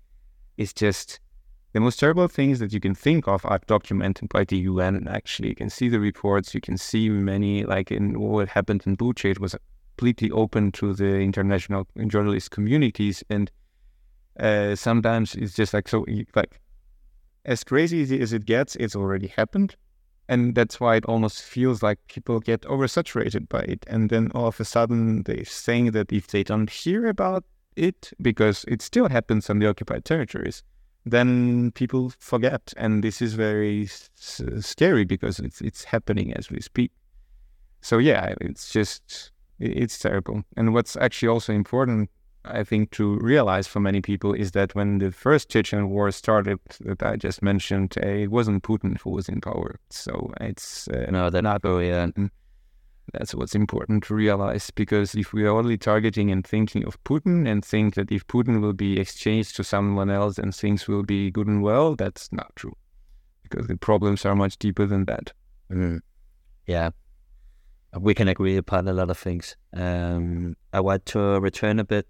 [0.57, 1.19] it's just
[1.73, 4.95] the most terrible things that you can think of are documented by the UN.
[4.95, 6.53] And actually, you can see the reports.
[6.53, 9.31] You can see many like in what happened in Bucha.
[9.31, 9.55] It was
[9.97, 13.49] completely open to the international journalist communities and
[14.39, 16.05] uh, sometimes it's just like so
[16.35, 16.59] like
[17.45, 19.75] as crazy as it gets, it's already happened.
[20.29, 23.85] And that's why it almost feels like people get oversaturated by it.
[23.87, 27.43] And then all of a sudden they're saying that if they don't hear about
[27.75, 30.63] it, because it still happens on the occupied territories,
[31.05, 32.73] then people forget.
[32.77, 34.09] And this is very s-
[34.61, 36.91] scary because it's, it's happening as we speak.
[37.81, 40.43] So yeah, it's just, it's terrible.
[40.55, 42.09] And what's actually also important
[42.45, 46.59] I think, to realize for many people is that when the first Chechen war started,
[46.81, 49.79] that I just mentioned, uh, it wasn't Putin who was in power.
[49.89, 52.07] So it's uh, no, that not oh yeah.
[53.11, 57.47] That's what's important to realize because if we are only targeting and thinking of Putin
[57.47, 61.29] and think that if Putin will be exchanged to someone else and things will be
[61.29, 62.75] good and well, that's not true
[63.43, 65.33] because the problems are much deeper than that.
[65.69, 65.99] Mm.
[66.65, 66.91] Yeah,
[67.99, 69.57] we can agree upon a lot of things.
[69.73, 72.07] Um, I want to return a bit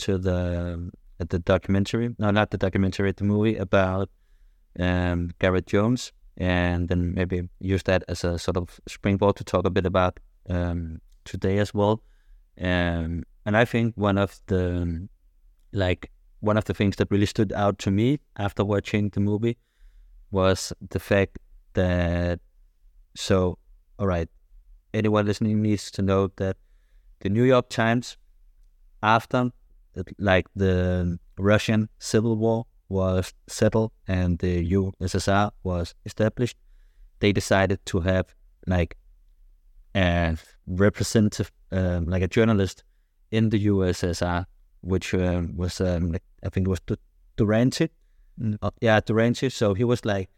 [0.00, 2.14] to the the documentary.
[2.18, 4.08] No, not the documentary, the movie about
[4.78, 9.66] um, Gareth Jones, and then maybe use that as a sort of springboard to talk
[9.66, 12.02] a bit about um, today as well.
[12.60, 15.08] Um, and I think one of the
[15.72, 19.56] like one of the things that really stood out to me after watching the movie
[20.30, 21.38] was the fact
[21.74, 22.40] that
[23.14, 23.58] so
[23.98, 24.28] all right
[24.94, 26.56] anyone listening needs to know that
[27.20, 28.16] the New York Times
[29.02, 29.52] after
[30.18, 36.56] like the Russian Civil War was settled and the USSR was established,
[37.20, 38.34] they decided to have
[38.66, 38.96] like
[39.94, 40.36] a
[40.66, 42.84] representative, um, like a journalist
[43.30, 44.46] in the USSR,
[44.80, 46.80] which um, was um, I think it was
[47.36, 47.88] Duranty.
[48.40, 48.58] Mm.
[48.60, 49.50] Uh, yeah, Duranty.
[49.50, 50.30] So he was like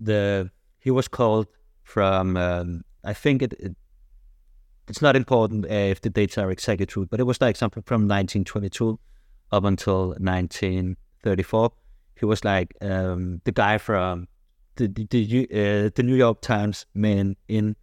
[0.00, 0.50] the
[0.80, 1.46] he was called
[1.82, 3.76] from um, I think it, it
[4.88, 7.82] it's not important uh, if the dates are exactly true, but it was like something
[7.84, 8.98] from 1922
[9.50, 11.72] up until 1934.
[12.18, 14.28] He was like um, the guy from
[14.76, 17.76] the the, the, uh, the New York Times man in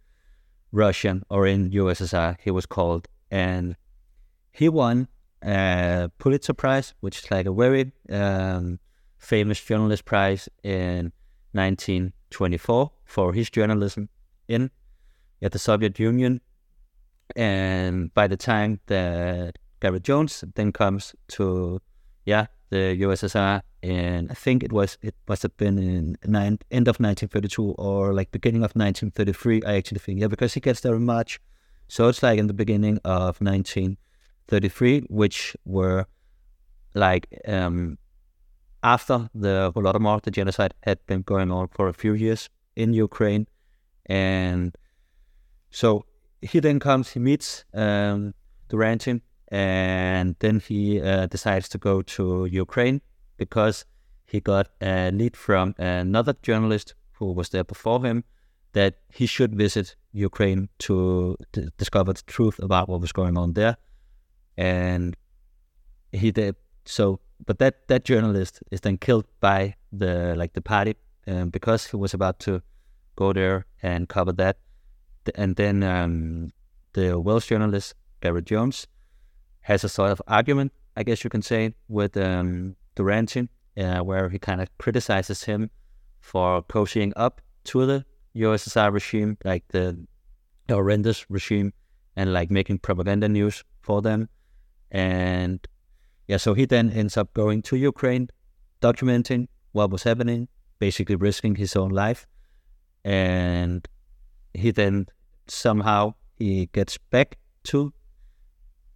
[0.72, 2.36] Russian or in USSR.
[2.40, 3.76] He was called, and
[4.52, 5.08] he won
[5.42, 8.78] a Pulitzer Prize, which is like a very um,
[9.18, 11.12] famous journalist prize in
[11.52, 14.08] 1924 for his journalism
[14.48, 14.70] in
[15.42, 16.40] at the Soviet Union
[17.36, 21.80] and by the time that Gareth Jones then comes to,
[22.24, 26.86] yeah, the USSR, and I think it was it must have been in nine, end
[26.88, 29.62] of 1932 or like beginning of 1933.
[29.64, 31.40] I actually think yeah, because he gets there in March,
[31.88, 36.06] so it's like in the beginning of 1933, which were
[36.94, 37.98] like um,
[38.82, 43.46] after the Holodomor, the genocide had been going on for a few years in Ukraine,
[44.06, 44.76] and
[45.70, 46.04] so
[46.42, 48.34] he then comes, he meets um,
[48.68, 53.00] Duranty, and then he uh, decides to go to Ukraine
[53.36, 53.84] because
[54.26, 58.24] he got a lead from another journalist who was there before him
[58.72, 63.54] that he should visit Ukraine to, to discover the truth about what was going on
[63.54, 63.76] there.
[64.56, 65.16] And
[66.12, 67.20] he did so.
[67.44, 70.94] But that that journalist is then killed by the like the party
[71.26, 72.62] um, because he was about to
[73.16, 74.58] go there and cover that.
[75.34, 76.52] And then um,
[76.92, 78.86] the Welsh journalist Gareth Jones
[79.62, 84.38] has a sort of argument, I guess you can say, with um, uh, where he
[84.38, 85.70] kind of criticizes him
[86.20, 88.04] for cozying up to the
[88.36, 90.06] USSR regime, like the
[90.68, 91.72] horrendous regime,
[92.16, 94.28] and like making propaganda news for them.
[94.90, 95.66] And
[96.28, 98.28] yeah, so he then ends up going to Ukraine,
[98.82, 100.48] documenting what was happening,
[100.78, 102.26] basically risking his own life.
[103.04, 103.86] And
[104.54, 105.06] he then
[105.46, 107.92] somehow he gets back to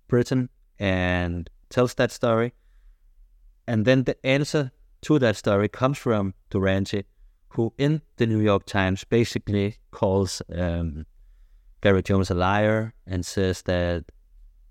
[0.08, 0.48] Britain
[0.78, 2.52] and tells that story.
[3.66, 4.70] And then the answer
[5.02, 7.04] to that story comes from Duranty,
[7.48, 11.06] who in the New York Times basically calls um,
[11.80, 14.04] Gareth Jones a liar and says that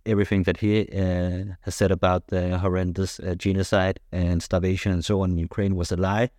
[0.06, 5.22] everything that he uh, has said about the horrendous uh, genocide and starvation and so
[5.22, 6.30] on in Ukraine was a lie.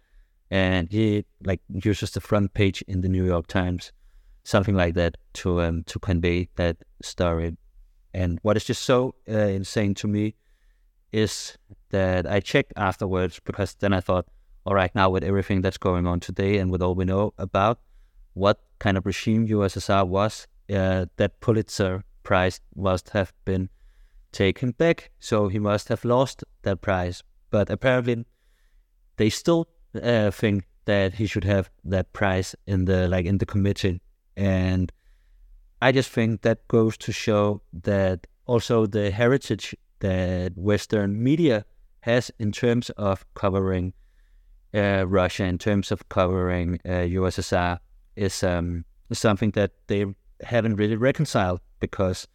[0.50, 3.92] And he like uses the front page in the New York Times,
[4.44, 7.56] something like that, to um, to convey that story.
[8.12, 10.36] And what is just so uh, insane to me
[11.12, 11.58] is
[11.90, 14.26] that I checked afterwards because then I thought,
[14.64, 17.80] all right, now with everything that's going on today and with all we know about
[18.34, 23.68] what kind of regime USSR was, uh, that Pulitzer Prize must have been
[24.32, 25.10] taken back.
[25.20, 27.22] So he must have lost that prize.
[27.50, 28.24] But apparently,
[29.16, 29.68] they still
[30.02, 34.00] uh, think that he should have that prize in the like in the committee,
[34.36, 34.92] and
[35.82, 41.64] I just think that goes to show that also the heritage that Western media
[42.00, 43.92] has in terms of covering
[44.74, 47.78] uh, Russia, in terms of covering uh, USSR,
[48.16, 50.06] is um, something that they
[50.42, 52.26] haven't really reconciled because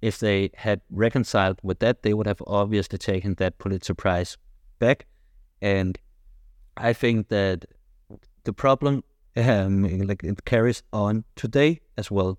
[0.00, 4.36] if they had reconciled with that, they would have obviously taken that Pulitzer Prize
[4.78, 5.06] back.
[5.60, 5.98] And
[6.76, 7.64] I think that
[8.44, 9.04] the problem
[9.36, 12.38] um, like it carries on today as well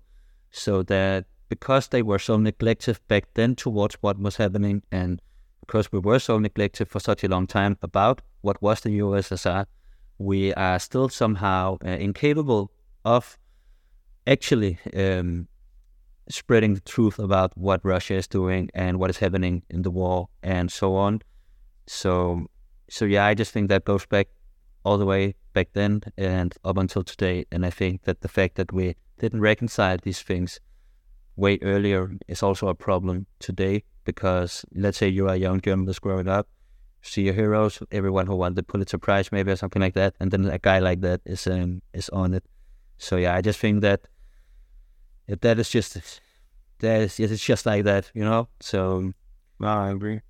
[0.50, 5.20] so that because they were so neglected back then towards what was happening, and
[5.60, 9.66] because we were so neglected for such a long time about what was the USSR,
[10.18, 12.70] we are still somehow uh, incapable
[13.04, 13.36] of
[14.26, 15.48] actually um,
[16.28, 20.28] spreading the truth about what Russia is doing and what is happening in the war
[20.42, 21.20] and so on.
[21.86, 22.46] So,
[22.88, 24.28] so yeah, I just think that goes back
[24.84, 27.46] all the way back then and up until today.
[27.50, 30.60] And I think that the fact that we didn't reconcile these things
[31.36, 36.02] way earlier is also a problem today because let's say you are a young journalist
[36.02, 36.46] growing up,
[37.00, 40.30] see your heroes, everyone who won the Pulitzer Prize maybe or something like that, and
[40.30, 42.44] then a guy like that is um, is on it.
[42.98, 44.02] So yeah, I just think that
[45.26, 46.20] that is just
[46.80, 48.48] that is it's just like that, you know.
[48.60, 49.12] So
[49.58, 50.20] no, I agree,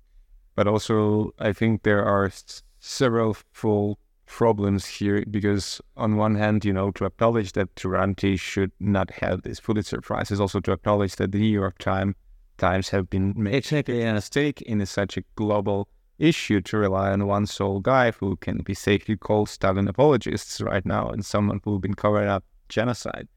[0.55, 2.31] but also I think there are
[2.79, 8.71] several full problems here because on one hand, you know, to acknowledge that Duranty should
[8.79, 12.15] not have this Pulitzer Prize is also to acknowledge that the New York Times
[12.57, 17.45] Times have been making a mistake in such a global issue to rely on one
[17.45, 21.95] sole guy who can be safely called Stalin apologists right now and someone who's been
[21.95, 23.27] covering up genocide.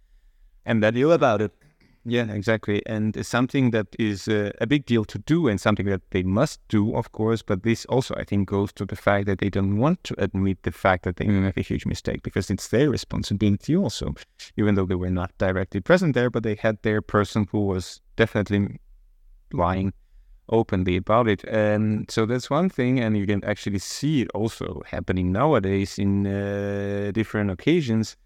[0.64, 1.52] And that you about it.
[2.04, 2.82] Yeah, exactly.
[2.86, 6.22] And it's something that is uh, a big deal to do and something that they
[6.22, 7.42] must do, of course.
[7.42, 10.62] But this also, I think, goes to the fact that they don't want to admit
[10.62, 14.14] the fact that they made a huge mistake because it's their responsibility also,
[14.56, 18.00] even though they were not directly present there, but they had their person who was
[18.16, 18.78] definitely
[19.52, 19.92] lying
[20.48, 21.44] openly about it.
[21.44, 23.00] And so that's one thing.
[23.00, 28.16] And you can actually see it also happening nowadays in uh, different occasions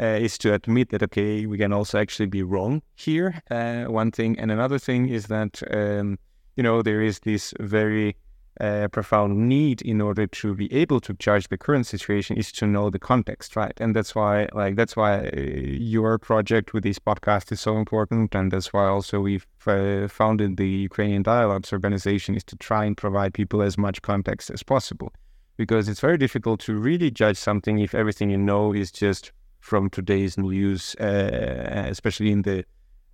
[0.00, 3.40] uh, is to admit that okay, we can also actually be wrong here.
[3.50, 6.18] Uh, one thing, and another thing is that um,
[6.56, 8.16] you know there is this very
[8.60, 12.66] uh, profound need in order to be able to judge the current situation is to
[12.66, 13.72] know the context, right?
[13.80, 18.34] And that's why, like, that's why uh, your project with this podcast is so important,
[18.34, 22.96] and that's why also we've uh, founded the Ukrainian Dialogues organization is to try and
[22.96, 25.12] provide people as much context as possible,
[25.56, 29.32] because it's very difficult to really judge something if everything you know is just
[29.64, 32.64] from today's news, uh, especially in the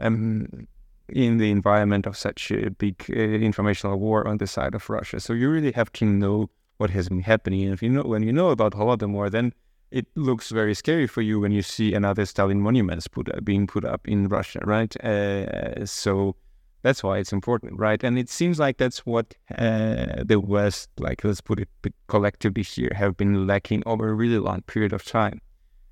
[0.01, 0.67] um,
[1.09, 5.21] in the environment of such a big uh, informational war on the side of Russia.
[5.21, 7.63] So you really have to know what has been happening.
[7.65, 9.53] And if you know when you know about Holodomor, then
[9.93, 13.69] it looks very scary for you when you see another Stalin monuments put uh, being
[13.69, 14.93] put up in Russia, right?
[15.05, 16.35] Uh, so
[16.83, 18.03] that's why it's important, right?
[18.03, 21.69] And it seems like that's what uh, the West, like let's put it
[22.09, 25.41] collectively here, have been lacking over a really long period of time.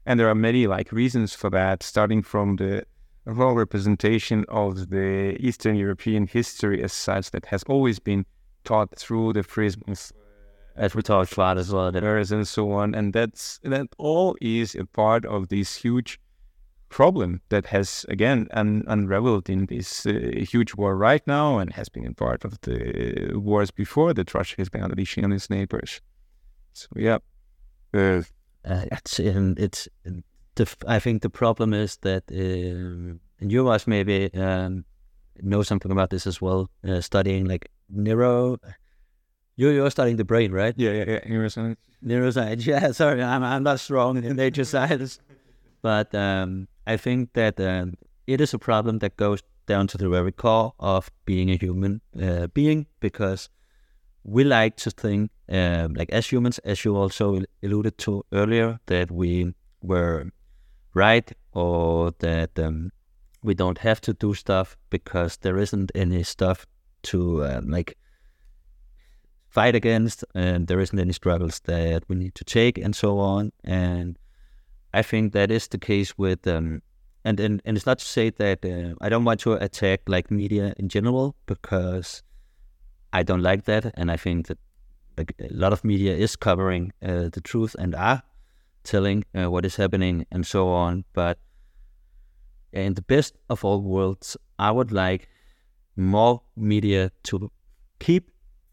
[0.09, 2.87] And there are many like reasons for that, starting from the
[3.27, 8.25] raw representation of the Eastern European history as such that has always been
[8.65, 10.11] taught through the prisms
[10.77, 14.75] as we talked about as well, that and so on, and that's that all is
[14.75, 16.19] a part of this huge
[16.89, 20.13] problem that has again un- unraveled in this uh,
[20.53, 24.55] huge war right now and has been a part of the wars before that Russia
[24.57, 26.01] has been unleashing on its neighbors.
[26.73, 27.19] So yeah,
[27.93, 28.23] uh,
[28.65, 29.89] uh, it's um, it's
[30.55, 34.85] the I think the problem is that um, and you must maybe um,
[35.41, 38.59] know something about this as well, uh, studying like neuro.
[39.57, 40.75] You you're studying the brain, right?
[40.77, 41.21] Yeah, yeah, yeah.
[41.21, 41.77] Neuroscience.
[42.05, 42.67] Neuroscience.
[42.67, 42.93] Yeah.
[42.93, 45.21] Sorry, I'm I'm not strong in nature science,
[45.83, 47.95] but um, I think that um,
[48.27, 52.01] it is a problem that goes down to the very core of being a human
[52.21, 53.51] uh, being because
[54.25, 59.11] we like to think, um, like as humans, as you also alluded to earlier, that
[59.11, 60.31] we were
[60.95, 62.91] right or that um,
[63.43, 66.67] we don't have to do stuff because there isn't any stuff
[67.03, 67.97] to uh, like
[69.49, 73.53] fight against and there isn't any struggles that we need to take and so on.
[73.65, 74.19] And
[74.95, 76.83] i think that is the case with um
[77.25, 80.31] and and, and it's not to say that uh, i don't want to attack like
[80.31, 82.23] media in general because
[83.13, 84.59] i don't like that and i think that
[85.19, 88.23] a lot of media is covering uh, the truth and are
[88.85, 91.39] telling uh, what is happening and so on but
[92.73, 95.29] in the best of all worlds, I would like
[95.97, 97.51] more media to
[97.99, 98.31] keep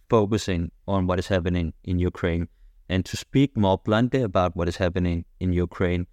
[0.09, 2.47] focusing on what is happening in Ukraine
[2.89, 6.05] and to speak more bluntly about what is happening in Ukraine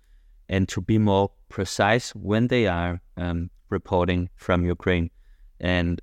[0.48, 5.10] and to be more precise when they are um, reporting from Ukraine.
[5.60, 6.00] And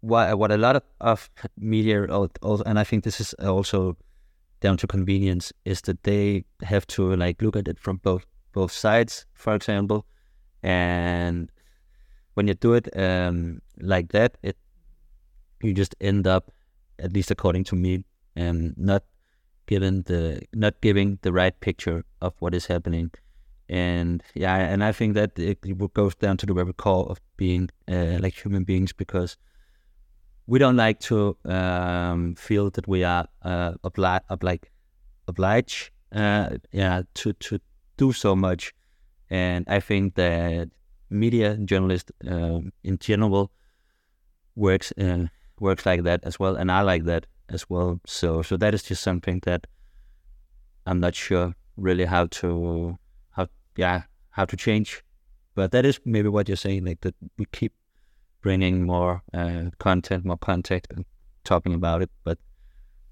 [0.00, 3.96] what, what a lot of, of media, and I think this is also
[4.60, 8.72] down to convenience, is that they have to like look at it from both both
[8.72, 9.26] sides.
[9.34, 10.06] For example,
[10.62, 11.50] and
[12.34, 14.56] when you do it um, like that, it
[15.62, 16.50] you just end up,
[16.98, 18.04] at least according to me,
[18.36, 19.04] um, not
[19.66, 23.10] given the not giving the right picture of what is happening.
[23.68, 27.20] And yeah, and I think that it, it goes down to the very core of
[27.36, 29.36] being uh, like human beings because
[30.50, 34.68] we don't like to um, feel that we are uh, obli- obli-
[35.28, 37.58] obliged, uh, yeah, to to
[37.96, 38.74] do so much
[39.30, 40.68] and I think that
[41.08, 43.52] media journalists uh, in general
[44.56, 45.26] works uh,
[45.60, 48.00] works like that as well, and I like that as well.
[48.06, 49.66] So so that is just something that
[50.86, 52.98] I'm not sure really how to
[53.30, 53.46] how
[53.76, 55.02] yeah how to change,
[55.54, 57.72] but that is maybe what you're saying, like that we keep
[58.40, 61.04] bringing more uh, content, more context, and
[61.44, 62.10] talking about it.
[62.24, 62.38] But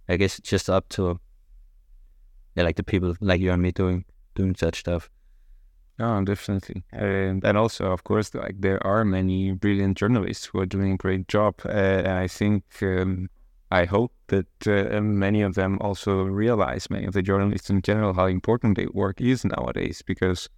[0.08, 1.20] I guess it's just up to
[2.54, 4.04] yeah, like the people like you and me doing
[4.34, 5.10] doing such stuff.
[6.00, 6.84] Oh, definitely.
[6.92, 10.96] And, and also, of course, like there are many brilliant journalists who are doing a
[10.96, 11.56] great job.
[11.64, 13.28] Uh, I think, um,
[13.72, 18.14] I hope that uh, many of them also realize, many of the journalists in general,
[18.14, 20.02] how important their work is nowadays.
[20.06, 20.48] Because,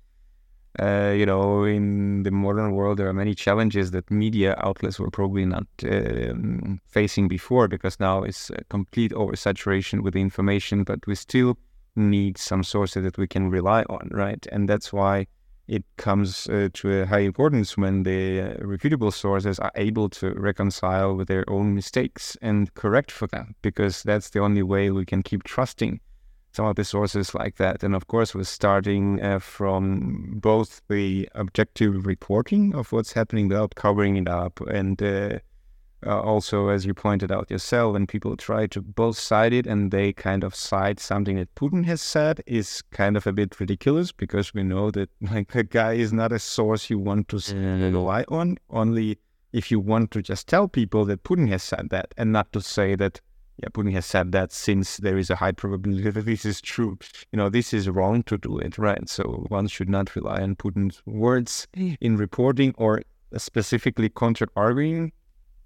[0.78, 5.10] uh, you know, in the modern world, there are many challenges that media outlets were
[5.10, 11.14] probably not um, facing before, because now it's a complete oversaturation with information, but we
[11.14, 11.58] still
[11.96, 14.46] need some sources that we can rely on, right?
[14.52, 15.26] And that's why
[15.66, 20.32] it comes uh, to a high importance when the uh, reputable sources are able to
[20.34, 25.04] reconcile with their own mistakes and correct for them, because that's the only way we
[25.04, 26.00] can keep trusting
[26.52, 27.82] some of the sources like that.
[27.82, 33.74] And of course, we're starting uh, from both the objective reporting of what's happening without
[33.74, 35.38] covering it up and uh,
[36.06, 39.90] uh, also, as you pointed out yourself, when people try to both side it and
[39.90, 44.10] they kind of cite something that Putin has said is kind of a bit ridiculous
[44.10, 48.24] because we know that like the guy is not a source you want to rely
[48.28, 48.56] on.
[48.70, 49.18] Only
[49.52, 52.62] if you want to just tell people that Putin has said that and not to
[52.62, 53.20] say that
[53.62, 56.98] yeah, Putin has said that since there is a high probability that this is true.
[57.32, 59.08] You know, this is wrong to do it, right?
[59.08, 61.68] So one should not rely on Putin's words
[62.00, 63.02] in reporting or
[63.36, 65.12] specifically counter-arguing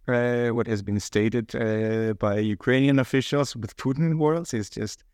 [0.08, 5.04] uh, what has been stated uh, by Ukrainian officials with Putin words is just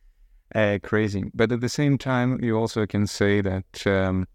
[0.54, 1.24] uh, crazy.
[1.34, 4.26] But at the same time, you also can say that um,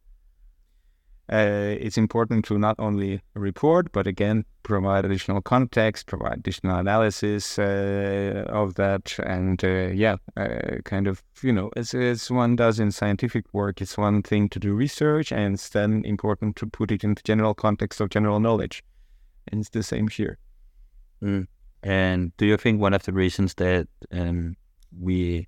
[1.31, 7.57] uh, it's important to not only report, but again, provide additional context, provide additional analysis
[7.57, 9.17] uh, of that.
[9.25, 10.17] And uh, yeah,
[10.83, 14.59] kind of, you know, as, as one does in scientific work, it's one thing to
[14.59, 18.83] do research, and it's then important to put it into general context of general knowledge.
[19.47, 20.37] And it's the same here.
[21.23, 21.47] Mm.
[21.81, 24.55] And do you think one of the reasons that um,
[24.99, 25.47] we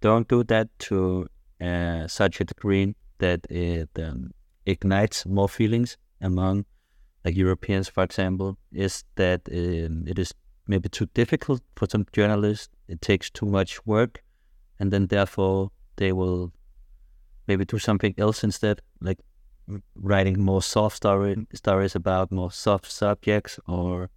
[0.00, 1.28] don't do that to
[1.60, 4.32] uh, such a degree that it um,
[4.66, 6.64] ignites more feelings among
[7.24, 10.34] like Europeans, for example, is that um, it is
[10.66, 12.68] maybe too difficult for some journalists.
[12.88, 14.24] It takes too much work,
[14.78, 16.52] and then therefore they will
[17.46, 19.18] maybe do something else instead, like
[19.94, 24.10] writing more soft story stories about more soft subjects or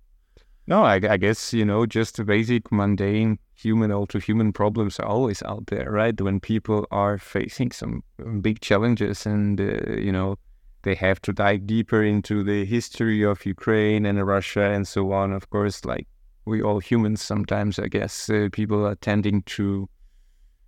[0.67, 4.99] no I, I, guess you know just the basic mundane human all to human problems
[4.99, 8.03] are always out there right when people are facing some
[8.41, 10.37] big challenges and uh, you know
[10.83, 15.31] they have to dive deeper into the history of ukraine and russia and so on
[15.31, 16.07] of course like
[16.45, 19.89] we all humans sometimes i guess uh, people are tending to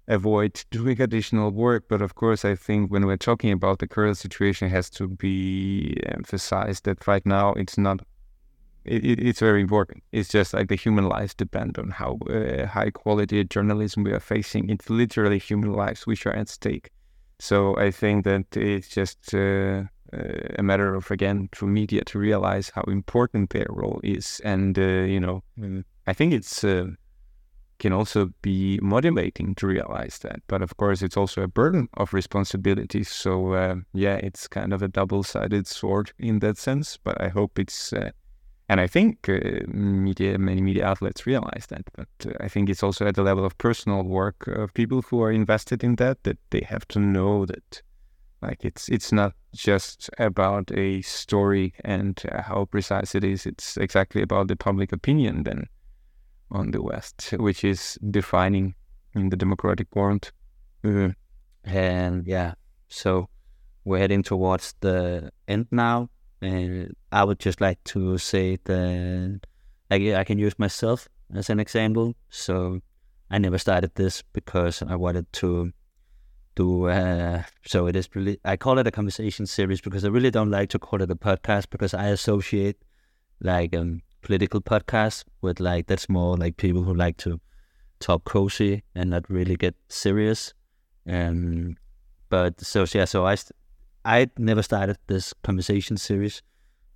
[0.07, 1.85] avoid doing additional work.
[1.89, 5.07] But of course, I think when we're talking about the current situation, it has to
[5.07, 8.01] be emphasized that right now it's not.
[8.87, 10.03] It, it's very important.
[10.11, 14.19] It's just like the human lives depend on how uh, high quality journalism we are
[14.19, 14.69] facing.
[14.69, 16.89] It's literally human lives which are at stake.
[17.39, 19.83] So I think that it's just uh,
[20.57, 24.81] a matter of again for media to realize how important their role is, and uh,
[24.81, 25.43] you know,
[26.07, 26.87] I think it's uh,
[27.79, 30.39] can also be motivating to realize that.
[30.47, 33.03] But of course, it's also a burden of responsibility.
[33.03, 36.97] So uh, yeah, it's kind of a double-sided sword in that sense.
[37.03, 38.11] But I hope it's, uh,
[38.69, 41.83] and I think uh, media, many media outlets realize that.
[41.95, 45.21] But uh, I think it's also at the level of personal work of people who
[45.21, 47.81] are invested in that that they have to know that.
[48.41, 53.45] Like it's it's not just about a story and uh, how precise it is.
[53.45, 55.67] It's exactly about the public opinion then
[56.51, 58.75] on the West, which is defining
[59.15, 60.31] in the democratic world.
[60.83, 61.15] Mm.
[61.63, 62.53] And yeah,
[62.89, 63.27] so
[63.85, 66.09] we're heading towards the end now.
[66.41, 69.39] And I would just like to say that
[69.89, 72.15] I, I can use myself as an example.
[72.29, 72.81] So
[73.29, 75.71] I never started this because I wanted to
[76.55, 76.87] do.
[76.87, 78.39] Uh, so it is really.
[78.45, 81.15] I call it a conversation series because I really don't like to call it a
[81.15, 82.77] podcast because I associate
[83.39, 87.39] like um political podcast with like that's more like people who like to
[87.99, 90.53] talk cozy and not really get serious.
[91.07, 91.77] Um,
[92.29, 93.35] but so yeah, so I
[94.07, 96.41] I never started this conversation series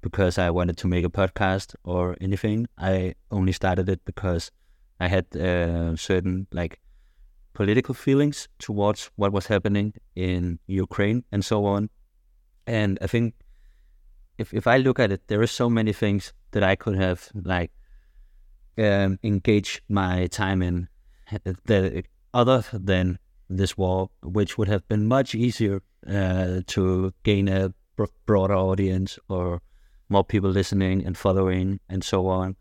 [0.02, 2.68] because I wanted to make a podcast or anything.
[2.78, 4.50] I only started it because
[4.98, 6.80] I had uh, certain like
[7.52, 11.90] political feelings towards what was happening in Ukraine and so on.
[12.66, 13.34] And I think
[14.38, 17.28] if if I look at it, there are so many things that I could have
[17.34, 17.72] like
[18.78, 20.88] um, engaged my time in
[21.66, 27.74] that other than this war, which would have been much easier uh, to gain a
[28.26, 29.62] broader audience or
[30.10, 32.56] more people listening and following and so on.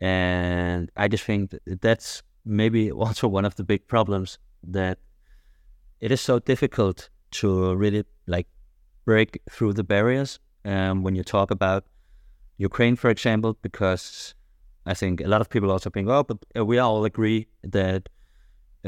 [0.00, 4.98] And I just think that's maybe also one of the big problems that
[6.00, 8.46] it is so difficult to really like
[9.04, 11.84] break through the barriers um, when you talk about
[12.58, 14.34] Ukraine, for example, because
[14.86, 18.08] I think a lot of people also think, oh, but uh, we all agree that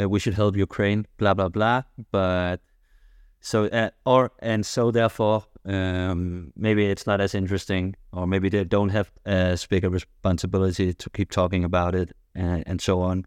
[0.00, 1.82] uh, we should help Ukraine, blah blah blah.
[2.10, 2.60] But
[3.40, 8.64] so uh, or and so therefore, um, maybe it's not as interesting, or maybe they
[8.64, 13.24] don't have as big a responsibility to keep talking about it and, and so on.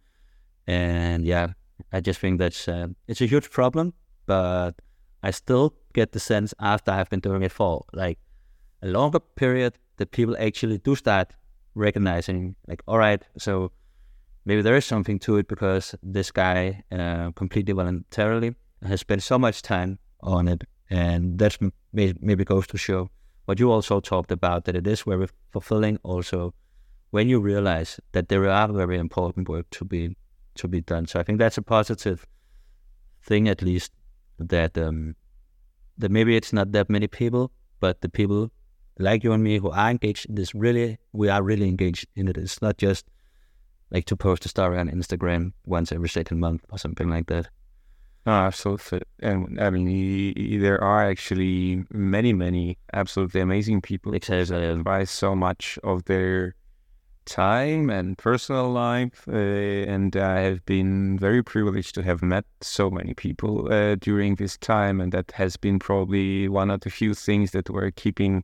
[0.68, 1.54] And yeah,
[1.92, 3.94] I just think that's uh, it's a huge problem,
[4.26, 4.74] but
[5.24, 8.20] I still get the sense after I've been doing it for like
[8.82, 11.34] a longer period that people actually do start
[11.76, 13.72] recognizing, like, all right, so
[14.46, 18.56] maybe there is something to it because this guy uh, completely voluntarily
[18.86, 20.64] has spent so much time on it.
[20.90, 21.58] And that's
[21.94, 23.10] maybe goes to show
[23.46, 26.54] what you also talked about that it is very fulfilling also
[27.12, 30.16] when you realize that there are very important work to be
[30.56, 31.08] to be done.
[31.08, 32.26] So I think that's a positive
[33.24, 33.94] thing at least
[34.38, 35.16] that um,
[35.98, 38.52] that maybe it's not that many people, but the people
[39.00, 42.28] like you and me who are engaged in this really we are really engaged in
[42.28, 43.06] it it's not just
[43.90, 47.48] like to post a story on instagram once every second month or something like that
[48.26, 49.02] no, absolutely.
[49.20, 54.60] And I mean, there are actually many, many absolutely amazing people exactly.
[54.60, 56.56] that advise so much of their
[57.26, 59.28] time and personal life.
[59.28, 64.36] Uh, and I have been very privileged to have met so many people uh, during
[64.36, 65.02] this time.
[65.02, 68.44] And that has been probably one of the few things that were keeping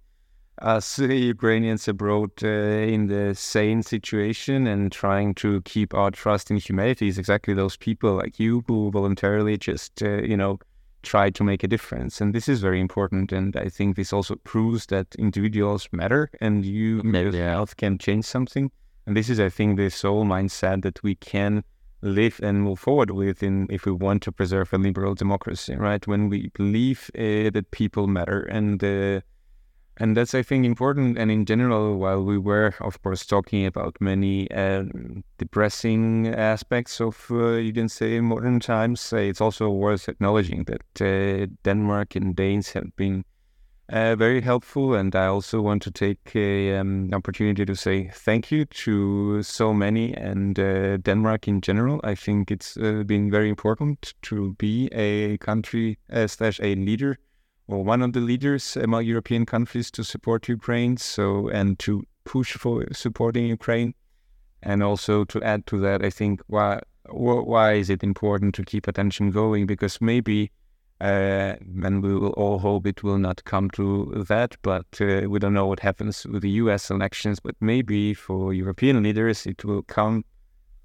[0.61, 6.57] us Ukrainians abroad uh, in the same situation and trying to keep our trust in
[6.57, 10.59] humanity is exactly those people like you who voluntarily just, uh, you know,
[11.03, 12.19] try to make a difference.
[12.21, 13.31] And this is very important.
[13.31, 18.71] And I think this also proves that individuals matter and you yourself can change something.
[19.05, 21.63] And this is, I think, the sole mindset that we can
[22.01, 26.05] live and move forward with in if we want to preserve a liberal democracy, right?
[26.05, 29.21] When we believe uh, that people matter and uh,
[29.99, 31.17] and that's I think important.
[31.17, 37.27] And in general, while we were of course talking about many um, depressing aspects of
[37.31, 42.35] uh, you can say modern times, uh, it's also worth acknowledging that uh, Denmark and
[42.35, 43.23] Danes have been
[43.89, 44.93] uh, very helpful.
[44.93, 49.73] And I also want to take an um, opportunity to say thank you to so
[49.73, 52.01] many and uh, Denmark in general.
[52.03, 57.17] I think it's uh, been very important to be a country slash a leader
[57.67, 60.97] or one of the leaders among European countries to support Ukraine.
[60.97, 63.93] So and to push for supporting Ukraine,
[64.61, 68.87] and also to add to that, I think why why is it important to keep
[68.87, 69.65] attention going?
[69.65, 70.51] Because maybe,
[70.99, 75.39] uh, and we will all hope it will not come to that, but uh, we
[75.39, 76.89] don't know what happens with the U.S.
[76.89, 77.39] elections.
[77.39, 80.25] But maybe for European leaders, it will come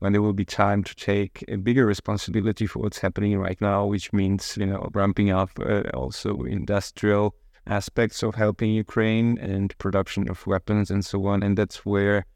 [0.03, 3.87] when there will be time to take a bigger responsibility for what's happening right now,
[3.87, 7.37] which means you know ramping up uh, also industrial
[7.69, 11.45] aspects of helping Ukraine and production of weapons and so on.
[11.45, 12.27] And that's where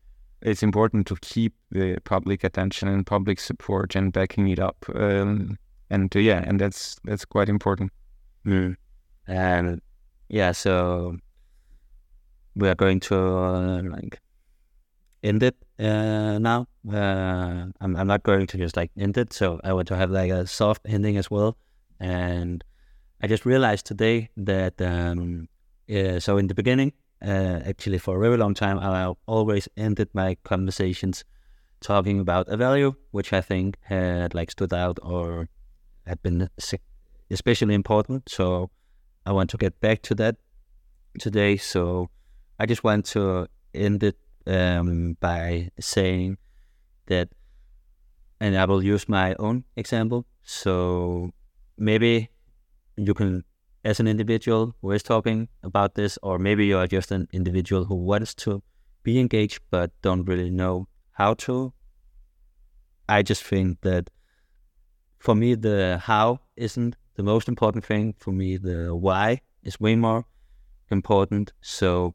[0.43, 4.87] it's important to keep the public attention and public support and backing it up.
[4.95, 5.59] Um,
[5.91, 7.91] and uh, yeah, and that's that's quite important.
[8.47, 8.77] Mm.
[9.27, 9.83] And
[10.29, 11.17] yeah, so
[12.55, 14.21] we are going to uh, like
[15.25, 16.66] end it uh, now.
[16.91, 20.11] Uh, I'm, I'm not going to just like end it, so I want to have
[20.11, 21.57] like a soft ending as well.
[21.99, 22.62] And
[23.22, 25.49] I just realized today that um,
[25.87, 30.09] yeah, so in the beginning, uh, actually for a very long time, I always ended
[30.12, 31.24] my conversations
[31.81, 35.49] talking about a value which I think had like stood out or
[36.07, 36.49] had been
[37.31, 38.29] especially important.
[38.29, 38.70] So
[39.24, 40.37] I want to get back to that
[41.18, 41.57] today.
[41.57, 42.11] So
[42.59, 44.16] I just want to end it
[44.47, 46.38] um, by saying
[47.07, 47.28] that,
[48.40, 50.26] and I will use my own example.
[50.42, 51.30] So
[51.76, 52.30] maybe
[52.97, 53.44] you can,
[53.84, 57.84] as an individual who is talking about this, or maybe you are just an individual
[57.84, 58.62] who wants to
[59.03, 61.72] be engaged but don't really know how to.
[63.09, 64.11] I just think that
[65.18, 68.14] for me, the how isn't the most important thing.
[68.18, 70.24] For me, the why is way more
[70.90, 71.53] important.
[71.61, 72.14] So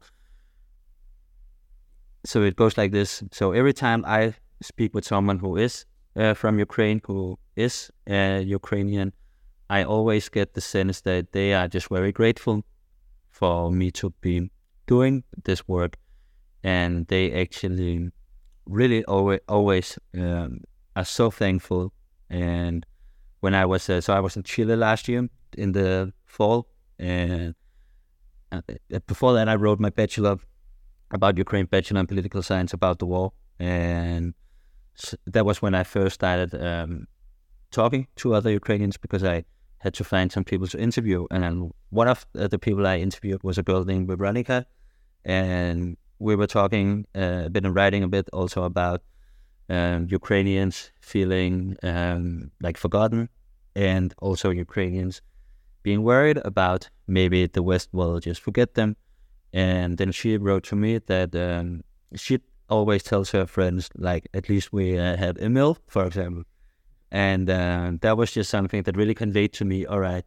[2.24, 3.22] so it goes like this.
[3.32, 5.84] So every time I speak with someone who is
[6.16, 9.12] uh, from Ukraine, who is uh, Ukrainian,
[9.68, 12.62] I always get the sense that they are just very grateful
[13.30, 14.50] for me to be
[14.86, 15.96] doing this work,
[16.62, 18.10] and they actually
[18.66, 20.60] really always always um,
[20.94, 21.92] are so thankful.
[22.28, 22.86] And
[23.40, 26.68] when I was uh, so I was in Chile last year in the fall,
[26.98, 27.54] and
[28.52, 28.60] uh,
[29.06, 30.36] before that I wrote my bachelor
[31.12, 34.34] about Ukraine Bachelor in Political Science about the war, and
[35.26, 37.06] that was when I first started um,
[37.70, 39.44] talking to other Ukrainians because I
[39.78, 43.58] had to find some people to interview, and one of the people I interviewed was
[43.58, 44.66] a girl named Veronica,
[45.24, 49.02] and we were talking uh, a bit and writing a bit also about
[49.68, 53.28] um, Ukrainians feeling um, like forgotten,
[53.74, 55.20] and also Ukrainians
[55.82, 58.96] being worried about maybe the West will just forget them
[59.52, 61.82] and then she wrote to me that um,
[62.14, 62.38] she
[62.68, 66.44] always tells her friends, like, at least we uh, have Emil, for example.
[67.10, 70.24] And uh, that was just something that really conveyed to me, all right,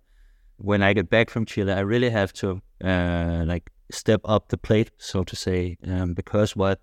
[0.58, 4.58] when I get back from Chile, I really have to, uh, like, step up the
[4.58, 6.82] plate, so to say, um, because what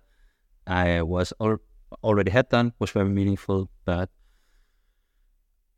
[0.67, 1.61] I was al-
[2.03, 4.09] already had done was very meaningful, but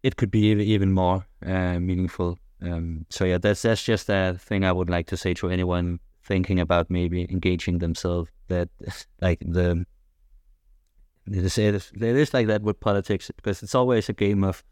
[0.04, 2.38] it could be even more uh, meaningful.
[2.62, 6.00] Um, so yeah, that's that's just a thing I would like to say to anyone
[6.26, 8.70] thinking about maybe engaging themselves that
[9.22, 9.86] like the
[11.28, 14.64] they say it is like that with politics because it's always a game of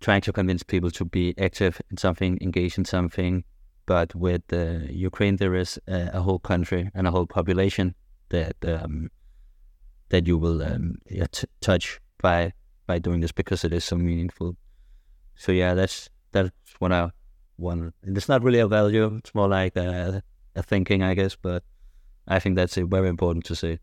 [0.00, 3.44] trying to convince people to be active in something, engage in something.
[3.86, 7.94] But with uh, Ukraine, there is a, a, whole country and a whole population
[8.28, 9.10] that um,
[10.10, 12.52] that you will um, yeah, t- touch by
[12.86, 14.56] by doing this because it is so meaningful.
[15.36, 17.10] So yeah, that's that's what I
[17.56, 17.94] want.
[18.02, 20.22] It's not really a value; it's more like a,
[20.58, 21.36] a thinking, I guess.
[21.36, 21.62] But
[22.26, 23.78] I think that's very important to say.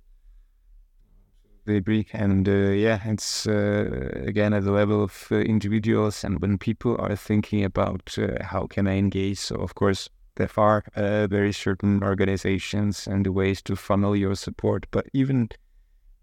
[1.68, 6.40] I agree, and uh, yeah, it's uh, again at the level of uh, individuals, and
[6.40, 9.40] when people are thinking about uh, how can I engage.
[9.40, 14.86] So of course there are uh, very certain organizations and ways to funnel your support,
[14.92, 15.50] but even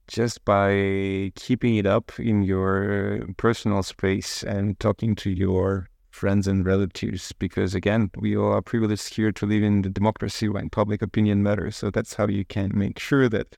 [0.06, 6.64] just by keeping it up in your personal space and talking to your friends and
[6.64, 11.42] relatives because again we are privileged here to live in the democracy when public opinion
[11.42, 11.76] matters.
[11.76, 13.56] So that's how you can make sure that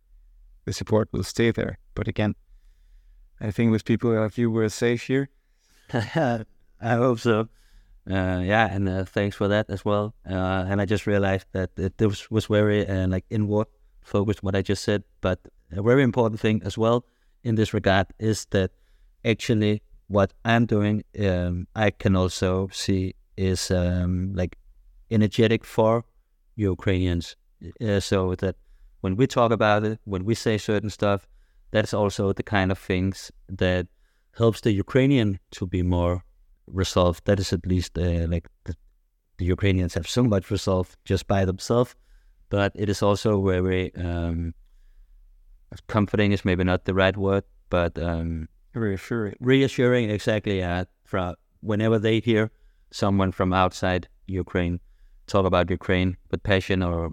[0.64, 1.78] the support will stay there.
[1.94, 2.34] But again
[3.40, 5.28] i think with people like you we're safe here.
[5.92, 6.44] I
[6.80, 7.48] hope so.
[8.08, 10.14] Uh, yeah, and uh, thanks for that as well.
[10.28, 13.66] Uh, and I just realized that it, this was very uh, like inward
[14.02, 15.40] focused what I just said, but
[15.72, 17.06] a very important thing as well
[17.42, 18.70] in this regard is that
[19.24, 19.82] actually
[20.14, 24.56] what I'm doing, um, I can also see is um, like
[25.10, 26.04] energetic for
[26.54, 27.36] Ukrainians.
[27.80, 28.56] Uh, so that
[29.00, 31.26] when we talk about it, when we say certain stuff,
[31.72, 33.86] that's also the kind of things that
[34.38, 36.22] helps the Ukrainian to be more
[36.68, 37.24] resolved.
[37.24, 38.74] That is at least uh, like the,
[39.38, 41.96] the, Ukrainians have so much resolve just by themselves,
[42.50, 44.54] but it is also very um,
[45.88, 49.34] comforting is maybe not the right word, but um, reassuring.
[49.40, 50.62] Reassuring, exactly.
[50.62, 52.50] Uh, yeah, from whenever they hear
[52.90, 54.80] someone from outside Ukraine
[55.26, 57.12] talk about Ukraine with passion or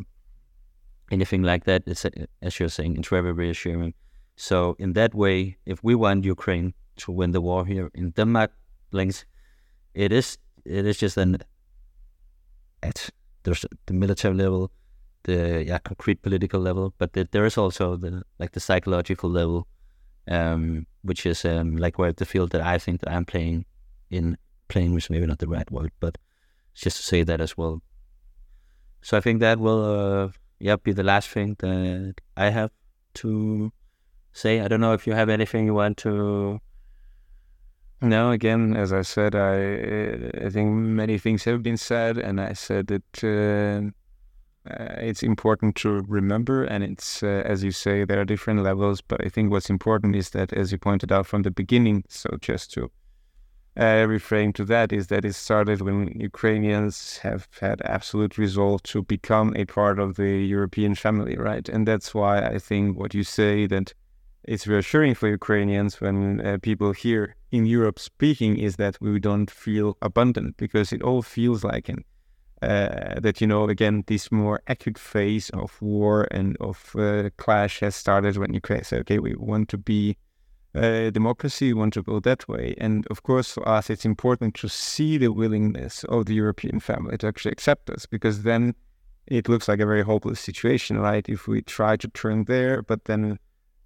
[1.12, 2.05] anything like that, it's
[2.41, 3.93] as you're saying, it's very reassuring.
[4.36, 8.51] So in that way, if we want Ukraine to win the war here in Denmark,
[8.91, 9.26] links,
[9.93, 11.38] it is it is just an
[12.84, 13.09] at
[13.43, 14.72] there's the military level,
[15.24, 19.68] the yeah concrete political level, but the, there is also the like the psychological level,
[20.28, 23.66] um, which is um, like where the field that I think that I'm playing
[24.10, 26.18] in playing was maybe not the right word, but
[26.74, 27.82] just to say that as well.
[29.02, 32.72] So I think that will uh, yeah be the last thing that I have
[33.16, 33.72] to
[34.32, 34.62] say.
[34.62, 36.60] I don't know if you have anything you want to.
[38.04, 42.54] No, again, as I said, I I think many things have been said, and I
[42.54, 43.92] said that uh,
[44.70, 49.01] uh, it's important to remember, and it's uh, as you say, there are different levels.
[49.01, 52.38] But I think what's important is that, as you pointed out from the beginning, so
[52.39, 52.91] just to
[53.78, 59.01] uh, reframe to that is that it started when Ukrainians have had absolute resolve to
[59.01, 61.68] become a part of the European family, right?
[61.70, 63.93] And that's why I think what you say that
[64.43, 69.49] it's reassuring for Ukrainians when uh, people here in Europe speaking is that we don't
[69.49, 72.03] feel abundant because it all feels like an,
[72.62, 77.80] uh, that you know again this more acute phase of war and of uh, clash
[77.80, 80.18] has started when Ukraine said okay we want to be
[80.74, 82.76] uh, democracy, we want to go that way.
[82.78, 87.18] And of course, for us, it's important to see the willingness of the European family
[87.18, 88.74] to actually accept us, because then
[89.28, 91.28] it looks like a very hopeless situation, right?
[91.28, 93.38] If we try to turn there, but then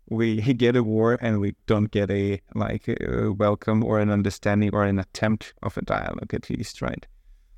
[0.10, 4.70] we get a war and we don't get a like a welcome or an understanding
[4.74, 7.06] or an attempt of a dialogue, at least, right?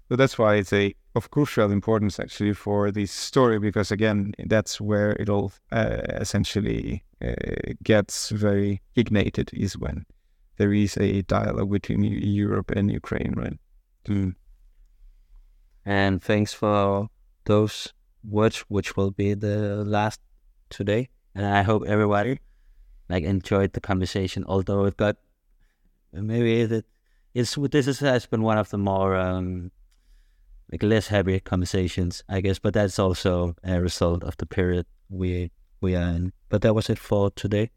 [0.10, 4.80] So that's why it's a of crucial importance actually for this story because again that's
[4.80, 7.34] where it all uh, essentially uh,
[7.84, 10.06] gets very ignited is when
[10.58, 13.58] there is a dialogue between Europe and Ukraine, right?
[14.08, 14.36] Mm.
[15.86, 17.08] And thanks for
[17.46, 17.94] those
[18.24, 20.20] words, which will be the last
[20.70, 21.10] today.
[21.34, 22.40] And I hope everybody
[23.10, 25.18] like enjoyed the conversation, although it got
[26.12, 26.86] maybe that
[27.34, 29.72] it's this has been one of the more um,
[30.72, 32.60] like less heavy conversations, I guess.
[32.60, 35.52] But that's also a result of the period we
[35.82, 36.34] we are in.
[36.50, 37.72] But that was it for today.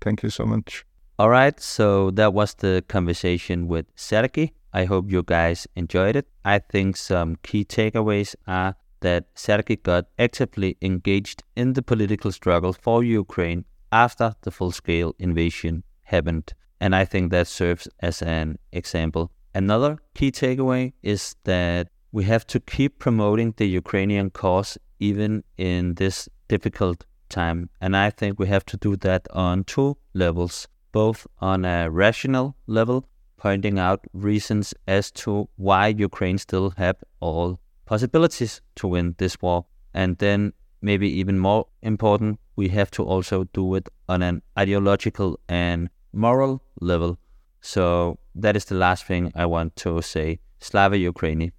[0.00, 0.84] Thank you so much.
[1.18, 4.52] All right, so that was the conversation with Serhii.
[4.72, 6.26] I hope you guys enjoyed it.
[6.44, 12.72] I think some key takeaways are that Serhii got actively engaged in the political struggle
[12.72, 16.54] for Ukraine after the full scale invasion happened.
[16.80, 19.30] And I think that serves as an example.
[19.54, 25.94] Another key takeaway is that we have to keep promoting the Ukrainian cause even in
[25.94, 27.70] this difficult time.
[27.80, 32.56] And I think we have to do that on two levels, both on a rational
[32.66, 39.40] level, pointing out reasons as to why Ukraine still have all possibilities to win this
[39.40, 39.64] war.
[39.94, 40.52] And then
[40.82, 46.62] maybe even more important, we have to also do it on an ideological and moral
[46.80, 47.18] level.
[47.60, 50.40] So that is the last thing I want to say.
[50.60, 51.48] Slava Ukraini.